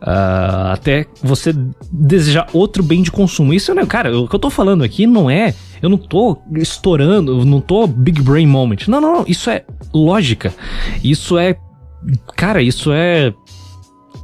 Uh, 0.00 0.72
até 0.72 1.06
você 1.22 1.54
desejar 1.90 2.48
outro 2.52 2.82
bem 2.82 3.02
de 3.02 3.10
consumo. 3.10 3.54
Isso, 3.54 3.74
né, 3.74 3.84
cara, 3.86 4.18
o 4.18 4.28
que 4.28 4.34
eu 4.34 4.38
tô 4.38 4.50
falando 4.50 4.84
aqui 4.84 5.06
não 5.06 5.30
é. 5.30 5.54
Eu 5.80 5.88
não 5.88 5.98
tô 5.98 6.38
estourando, 6.54 7.44
não 7.44 7.60
tô 7.60 7.86
big 7.86 8.22
brain 8.22 8.46
moment. 8.46 8.88
Não, 8.88 9.00
não, 9.00 9.12
não. 9.18 9.24
Isso 9.26 9.50
é 9.50 9.64
lógica. 9.92 10.54
Isso 11.02 11.38
é. 11.38 11.56
Cara, 12.36 12.62
isso 12.62 12.90
é 12.92 13.32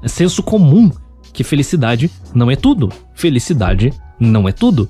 senso 0.07 0.43
comum 0.43 0.91
que 1.33 1.45
felicidade 1.45 2.11
não 2.35 2.51
é 2.51 2.57
tudo. 2.57 2.91
Felicidade 3.15 3.93
não 4.19 4.49
é 4.49 4.53
tudo. 4.53 4.89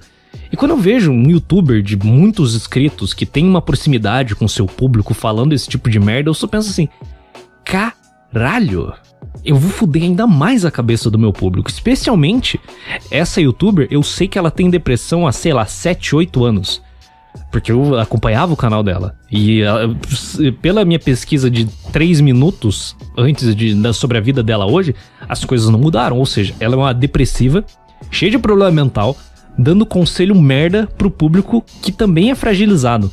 E 0.51 0.57
quando 0.57 0.73
eu 0.73 0.77
vejo 0.77 1.11
um 1.11 1.31
youtuber 1.31 1.83
de 1.83 1.97
muitos 1.97 2.55
inscritos 2.55 3.15
que 3.15 3.25
tem 3.25 3.47
uma 3.47 3.63
proximidade 3.63 4.35
com 4.35 4.47
seu 4.47 4.67
público 4.67 5.15
falando 5.15 5.53
esse 5.53 5.69
tipo 5.69 5.89
de 5.89 5.99
merda, 5.99 6.29
eu 6.29 6.35
só 6.35 6.47
penso 6.47 6.71
assim: 6.71 6.89
caralho, 7.65 8.93
eu 9.45 9.57
vou 9.57 9.71
fuder 9.71 10.03
ainda 10.03 10.27
mais 10.27 10.65
a 10.65 10.71
cabeça 10.71 11.11
do 11.11 11.19
meu 11.19 11.33
público. 11.33 11.71
Especialmente 11.71 12.61
essa 13.11 13.41
youtuber, 13.41 13.89
eu 13.91 14.03
sei 14.03 14.29
que 14.29 14.39
ela 14.39 14.51
tem 14.51 14.71
depressão 14.71 15.27
há, 15.27 15.33
sei 15.33 15.53
lá, 15.53 15.67
7, 15.67 16.15
8 16.15 16.45
anos. 16.45 16.83
Porque 17.51 17.73
eu 17.73 17.99
acompanhava 17.99 18.53
o 18.53 18.57
canal 18.57 18.83
dela. 18.83 19.17
E 19.31 19.63
pela 20.61 20.85
minha 20.85 20.99
pesquisa 20.99 21.51
de 21.51 21.67
3 21.93 22.21
minutos 22.21 22.97
antes 23.17 23.55
de, 23.55 23.93
sobre 23.95 24.19
a 24.19 24.21
vida 24.21 24.43
dela 24.43 24.67
hoje, 24.67 24.95
as 25.29 25.45
coisas 25.45 25.69
não 25.69 25.79
mudaram. 25.79 26.19
Ou 26.19 26.27
seja, 26.27 26.55
ela 26.61 26.75
é 26.75 26.79
uma 26.79 26.95
depressiva, 26.95 27.65
cheia 28.11 28.31
de 28.31 28.39
problema 28.39 28.71
mental, 28.71 29.17
dando 29.59 29.85
conselho 29.85 30.35
merda 30.35 30.87
pro 30.87 31.11
público 31.11 31.65
que 31.83 31.91
também 31.91 32.31
é 32.31 32.35
fragilizado. 32.35 33.11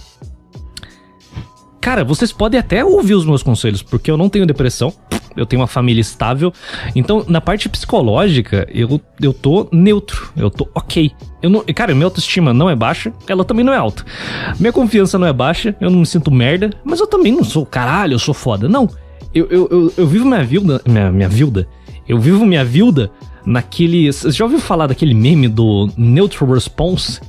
Cara, 1.82 2.04
vocês 2.04 2.32
podem 2.32 2.60
até 2.60 2.84
ouvir 2.84 3.16
os 3.16 3.26
meus 3.26 3.42
conselhos, 3.42 3.82
porque 3.82 4.12
eu 4.12 4.18
não 4.18 4.30
tenho 4.30 4.46
depressão, 4.46 4.94
eu 5.36 5.46
tenho 5.46 5.62
uma 5.62 5.68
família 5.68 6.02
estável. 6.02 6.54
Então, 6.96 7.26
na 7.28 7.40
parte 7.42 7.70
psicológica, 7.70 8.68
eu, 8.74 9.00
eu 9.22 9.34
tô 9.34 9.68
neutro, 9.72 10.32
eu 10.36 10.50
tô 10.50 10.68
ok. 10.74 11.12
Eu 11.42 11.50
não, 11.50 11.64
cara, 11.76 11.94
minha 11.94 12.06
autoestima 12.06 12.54
não 12.54 12.70
é 12.70 12.76
baixa, 12.76 13.14
ela 13.28 13.46
também 13.46 13.64
não 13.64 13.74
é 13.74 13.78
alta. 13.78 14.06
Minha 14.60 14.74
confiança 14.74 15.18
não 15.18 15.28
é 15.28 15.34
baixa, 15.34 15.76
eu 15.80 15.90
não 15.90 16.00
me 16.00 16.06
sinto 16.06 16.32
merda, 16.32 16.72
mas 16.84 17.00
eu 17.00 17.08
também 17.08 17.32
não 17.32 17.44
sou 17.44 17.66
caralho, 17.66 18.14
eu 18.14 18.20
sou 18.20 18.34
foda. 18.34 18.68
Não. 18.68 18.90
Eu, 19.34 19.48
eu, 19.50 19.68
eu, 19.70 19.94
eu 19.96 20.08
vivo 20.08 20.26
minha 20.26 20.44
vida. 20.44 20.82
Minha, 20.88 21.12
minha 21.12 21.30
vida. 21.30 21.68
Eu 22.08 22.20
vivo 22.20 22.46
minha 22.46 22.66
vida 22.66 23.12
naquele. 23.46 24.12
Você 24.12 24.32
já 24.32 24.44
ouviu 24.44 24.60
falar 24.60 24.88
daquele 24.88 25.14
meme 25.14 25.48
do 25.48 25.90
Neutral 25.96 26.52
Response? 26.52 27.20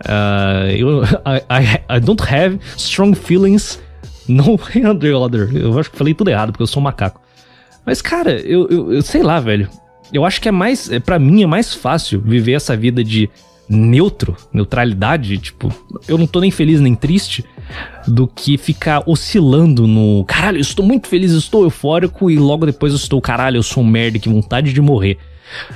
Uh, 0.00 0.70
eu, 0.76 1.04
I, 1.04 1.40
I, 1.50 1.96
I 1.96 2.00
don't 2.00 2.22
have 2.22 2.58
strong 2.76 3.14
feelings 3.14 3.80
no 4.26 4.54
other. 5.22 5.54
Eu 5.54 5.78
acho 5.78 5.90
que 5.90 5.96
falei 5.96 6.14
tudo 6.14 6.30
errado, 6.30 6.52
porque 6.52 6.62
eu 6.62 6.66
sou 6.66 6.80
um 6.80 6.84
macaco. 6.84 7.20
Mas, 7.84 8.00
cara, 8.00 8.40
eu, 8.40 8.66
eu, 8.68 8.92
eu 8.92 9.02
sei 9.02 9.22
lá, 9.22 9.40
velho. 9.40 9.68
Eu 10.12 10.24
acho 10.24 10.40
que 10.40 10.48
é 10.48 10.52
mais. 10.52 10.90
É, 10.90 10.98
para 10.98 11.18
mim 11.18 11.42
é 11.42 11.46
mais 11.46 11.74
fácil 11.74 12.20
viver 12.20 12.52
essa 12.52 12.76
vida 12.76 13.02
de 13.02 13.28
neutro, 13.68 14.36
neutralidade, 14.52 15.38
tipo, 15.38 15.72
eu 16.06 16.18
não 16.18 16.26
tô 16.26 16.40
nem 16.40 16.50
feliz 16.50 16.80
nem 16.80 16.94
triste, 16.94 17.44
do 18.06 18.26
que 18.28 18.58
ficar 18.58 19.02
oscilando 19.06 19.86
no 19.86 20.22
caralho, 20.26 20.58
eu 20.58 20.62
estou 20.62 20.84
muito 20.84 21.08
feliz, 21.08 21.32
eu 21.32 21.38
estou 21.38 21.64
eufórico 21.64 22.30
e 22.30 22.36
logo 22.36 22.66
depois 22.66 22.92
eu 22.92 22.98
estou, 22.98 23.20
caralho, 23.20 23.56
eu 23.56 23.62
sou 23.62 23.82
um 23.82 23.86
merda, 23.86 24.18
que 24.18 24.28
vontade 24.28 24.72
de 24.72 24.80
morrer. 24.80 25.18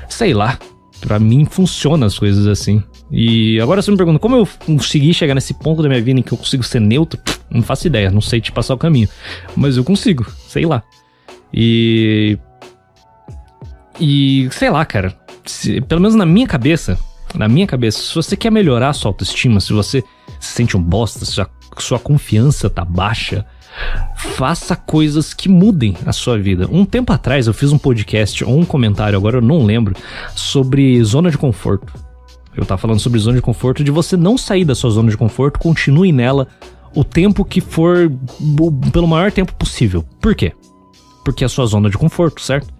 Sei 0.08 0.34
lá, 0.34 0.58
para 1.00 1.18
mim 1.18 1.46
funciona 1.46 2.06
as 2.06 2.18
coisas 2.18 2.46
assim. 2.46 2.82
E 3.10 3.58
agora 3.60 3.80
você 3.80 3.90
me 3.90 3.96
pergunta 3.96 4.18
como 4.18 4.36
eu 4.36 4.48
consegui 4.66 5.14
chegar 5.14 5.34
nesse 5.34 5.54
ponto 5.54 5.82
da 5.82 5.88
minha 5.88 6.02
vida 6.02 6.20
em 6.20 6.22
que 6.22 6.32
eu 6.32 6.38
consigo 6.38 6.62
ser 6.62 6.80
neutro? 6.80 7.18
Não 7.50 7.62
faço 7.62 7.86
ideia, 7.86 8.10
não 8.10 8.20
sei 8.20 8.40
te 8.40 8.52
passar 8.52 8.74
o 8.74 8.78
caminho, 8.78 9.08
mas 9.56 9.76
eu 9.76 9.84
consigo, 9.84 10.26
sei 10.46 10.66
lá. 10.66 10.82
E. 11.52 12.38
E 14.00 14.48
sei 14.52 14.70
lá, 14.70 14.84
cara. 14.84 15.14
Se, 15.44 15.80
pelo 15.80 16.00
menos 16.00 16.14
na 16.14 16.26
minha 16.26 16.46
cabeça, 16.46 16.98
na 17.34 17.48
minha 17.48 17.66
cabeça, 17.66 18.00
se 18.00 18.14
você 18.14 18.36
quer 18.36 18.50
melhorar 18.50 18.90
a 18.90 18.92
sua 18.92 19.10
autoestima, 19.10 19.60
se 19.60 19.72
você 19.72 20.04
se 20.38 20.52
sente 20.52 20.76
um 20.76 20.82
bosta, 20.82 21.24
se 21.24 21.40
a 21.40 21.48
sua 21.78 21.98
confiança 21.98 22.68
tá 22.68 22.84
baixa, 22.84 23.46
faça 24.16 24.76
coisas 24.76 25.32
que 25.32 25.48
mudem 25.48 25.96
a 26.04 26.12
sua 26.12 26.38
vida. 26.38 26.68
Um 26.70 26.84
tempo 26.84 27.12
atrás 27.12 27.46
eu 27.46 27.54
fiz 27.54 27.72
um 27.72 27.78
podcast 27.78 28.44
ou 28.44 28.58
um 28.58 28.64
comentário, 28.64 29.16
agora 29.16 29.38
eu 29.38 29.42
não 29.42 29.64
lembro, 29.64 29.94
sobre 30.34 31.02
zona 31.02 31.30
de 31.30 31.38
conforto. 31.38 31.92
Eu 32.56 32.64
tava 32.64 32.80
falando 32.80 32.98
sobre 32.98 33.20
zona 33.20 33.36
de 33.36 33.42
conforto, 33.42 33.84
de 33.84 33.90
você 33.90 34.16
não 34.16 34.36
sair 34.36 34.64
da 34.64 34.74
sua 34.74 34.90
zona 34.90 35.10
de 35.10 35.16
conforto, 35.16 35.58
continue 35.58 36.12
nela 36.12 36.48
o 36.94 37.04
tempo 37.04 37.44
que 37.44 37.60
for, 37.60 38.10
pelo 38.92 39.06
maior 39.06 39.30
tempo 39.30 39.54
possível. 39.54 40.04
Por 40.20 40.34
quê? 40.34 40.52
Porque 41.24 41.44
é 41.44 41.46
a 41.46 41.48
sua 41.48 41.66
zona 41.66 41.90
de 41.90 41.98
conforto, 41.98 42.40
certo? 42.40 42.72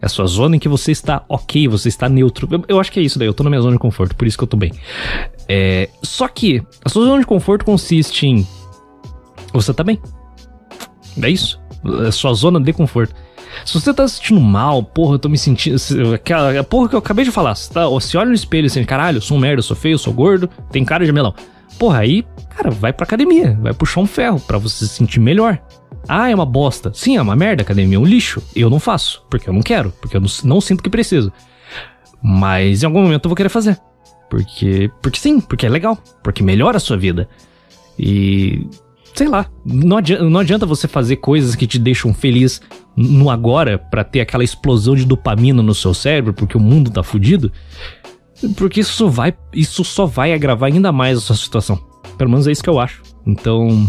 É 0.00 0.06
a 0.06 0.08
sua 0.08 0.26
zona 0.26 0.56
em 0.56 0.58
que 0.58 0.68
você 0.68 0.92
está 0.92 1.24
ok, 1.28 1.66
você 1.66 1.88
está 1.88 2.08
neutro. 2.08 2.46
Eu, 2.50 2.64
eu 2.68 2.80
acho 2.80 2.92
que 2.92 3.00
é 3.00 3.02
isso 3.02 3.18
daí, 3.18 3.26
eu 3.26 3.34
tô 3.34 3.42
na 3.42 3.50
minha 3.50 3.62
zona 3.62 3.72
de 3.72 3.78
conforto, 3.78 4.14
por 4.14 4.26
isso 4.26 4.36
que 4.36 4.44
eu 4.44 4.48
tô 4.48 4.56
bem. 4.56 4.72
É, 5.48 5.88
só 6.02 6.28
que 6.28 6.62
a 6.84 6.88
sua 6.88 7.06
zona 7.06 7.20
de 7.20 7.26
conforto 7.26 7.64
consiste 7.64 8.26
em. 8.26 8.46
Você 9.52 9.72
tá 9.72 9.82
bem. 9.82 9.98
É 11.22 11.30
isso. 11.30 11.60
É 12.04 12.08
a 12.08 12.12
sua 12.12 12.34
zona 12.34 12.60
de 12.60 12.72
conforto. 12.72 13.14
Se 13.64 13.80
você 13.80 13.94
tá 13.94 14.06
se 14.08 14.16
sentindo 14.16 14.40
mal, 14.40 14.82
porra, 14.82 15.14
eu 15.14 15.18
tô 15.18 15.28
me 15.28 15.38
sentindo. 15.38 15.76
Aquela 16.14 16.62
porra 16.64 16.88
que 16.88 16.94
eu 16.94 16.98
acabei 16.98 17.24
de 17.24 17.30
falar. 17.30 17.54
Você, 17.54 17.72
tá, 17.72 17.86
você 17.86 18.16
olha 18.16 18.28
no 18.28 18.34
espelho 18.34 18.66
assim, 18.66 18.84
caralho, 18.84 19.18
eu 19.18 19.22
sou 19.22 19.36
um 19.36 19.40
merda, 19.40 19.60
eu 19.60 19.62
sou 19.62 19.76
feio, 19.76 19.94
eu 19.94 19.98
sou 19.98 20.12
gordo, 20.12 20.48
tem 20.70 20.84
cara 20.84 21.06
de 21.06 21.12
melão. 21.12 21.34
Porra, 21.78 22.00
aí, 22.00 22.24
cara, 22.50 22.70
vai 22.70 22.92
pra 22.92 23.04
academia, 23.04 23.58
vai 23.60 23.72
puxar 23.72 24.00
um 24.00 24.06
ferro 24.06 24.40
para 24.40 24.58
você 24.58 24.86
se 24.86 24.94
sentir 24.94 25.20
melhor. 25.20 25.60
Ah, 26.08 26.30
é 26.30 26.34
uma 26.34 26.46
bosta. 26.46 26.92
Sim, 26.94 27.16
é 27.16 27.22
uma 27.22 27.36
merda, 27.36 27.62
academia 27.62 27.96
é 27.96 28.00
um 28.00 28.04
lixo. 28.04 28.42
Eu 28.54 28.70
não 28.70 28.78
faço, 28.78 29.22
porque 29.30 29.48
eu 29.48 29.52
não 29.54 29.62
quero, 29.62 29.92
porque 30.00 30.16
eu 30.16 30.20
não, 30.20 30.28
não 30.44 30.60
sinto 30.60 30.82
que 30.82 30.90
preciso. 30.90 31.32
Mas 32.22 32.82
em 32.82 32.86
algum 32.86 33.02
momento 33.02 33.26
eu 33.26 33.28
vou 33.28 33.36
querer 33.36 33.48
fazer. 33.48 33.78
Porque, 34.30 34.90
porque 35.02 35.18
sim, 35.18 35.40
porque 35.40 35.66
é 35.66 35.68
legal, 35.68 35.98
porque 36.22 36.42
melhora 36.42 36.78
a 36.78 36.80
sua 36.80 36.96
vida. 36.96 37.28
E 37.98 38.66
sei 39.14 39.28
lá, 39.28 39.46
não 39.64 39.98
adianta, 39.98 40.24
não 40.24 40.40
adianta 40.40 40.66
você 40.66 40.88
fazer 40.88 41.16
coisas 41.16 41.54
que 41.54 41.66
te 41.66 41.78
deixam 41.78 42.12
feliz 42.12 42.60
no 42.96 43.30
agora 43.30 43.78
para 43.78 44.02
ter 44.02 44.20
aquela 44.20 44.42
explosão 44.42 44.94
de 44.96 45.04
dopamina 45.04 45.62
no 45.62 45.74
seu 45.74 45.94
cérebro, 45.94 46.34
porque 46.34 46.56
o 46.56 46.60
mundo 46.60 46.90
tá 46.90 47.02
fudido. 47.02 47.52
Porque 48.56 48.80
isso 48.80 49.08
vai, 49.08 49.32
isso 49.52 49.84
só 49.84 50.04
vai 50.04 50.32
agravar 50.32 50.72
ainda 50.72 50.90
mais 50.90 51.18
a 51.18 51.20
sua 51.20 51.36
situação. 51.36 51.78
Pelo 52.18 52.30
menos 52.30 52.46
é 52.46 52.52
isso 52.52 52.62
que 52.62 52.70
eu 52.70 52.80
acho. 52.80 53.02
Então. 53.26 53.88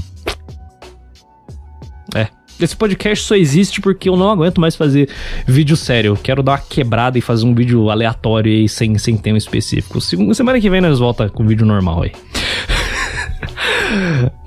Esse 2.60 2.76
podcast 2.76 3.26
só 3.26 3.36
existe 3.36 3.82
porque 3.82 4.08
eu 4.08 4.16
não 4.16 4.30
aguento 4.30 4.62
mais 4.62 4.76
fazer 4.76 5.10
vídeo 5.46 5.76
sério. 5.76 6.10
Eu 6.10 6.16
quero 6.16 6.42
dar 6.42 6.54
uma 6.54 6.58
quebrada 6.58 7.18
e 7.18 7.22
fazer 7.22 7.46
um 7.46 7.54
vídeo 7.54 7.90
aleatório 7.90 8.52
aí, 8.52 8.70
sem, 8.70 8.98
sem 8.98 9.18
tema 9.18 9.38
específico. 9.38 10.00
Semana 10.02 10.60
que 10.60 10.70
vem 10.70 10.82
nós 10.82 11.00
volta 11.00 11.30
com 11.30 11.46
vídeo 11.46 11.66
normal 11.66 12.04
aí. 12.04 12.12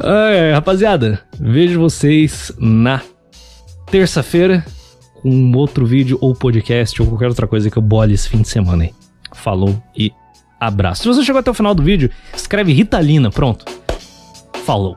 Ai, 0.01 0.53
rapaziada, 0.53 1.21
vejo 1.39 1.81
vocês 1.81 2.53
na 2.59 3.01
terça-feira 3.91 4.65
com 5.23 5.31
um 5.31 5.57
outro 5.57 5.85
vídeo 5.85 6.19
ou 6.21 6.35
podcast 6.35 7.01
ou 7.03 7.09
qualquer 7.09 7.29
outra 7.29 7.47
coisa 7.47 7.71
que 7.71 7.77
eu 7.77 7.83
bole 7.83 8.15
esse 8.15 8.29
fim 8.29 8.43
de 8.43 8.49
semana 8.49 8.85
aí. 8.85 8.95
Falou 9.35 9.81
e 9.97 10.13
abraço. 10.61 11.03
Se 11.03 11.09
você 11.09 11.23
chegou 11.23 11.41
até 11.41 11.51
o 11.51 11.55
final 11.55 11.75
do 11.75 11.83
vídeo, 11.83 12.11
escreve 12.35 12.73
Ritalina, 12.73 13.31
pronto. 13.31 13.65
Falou. 14.65 14.97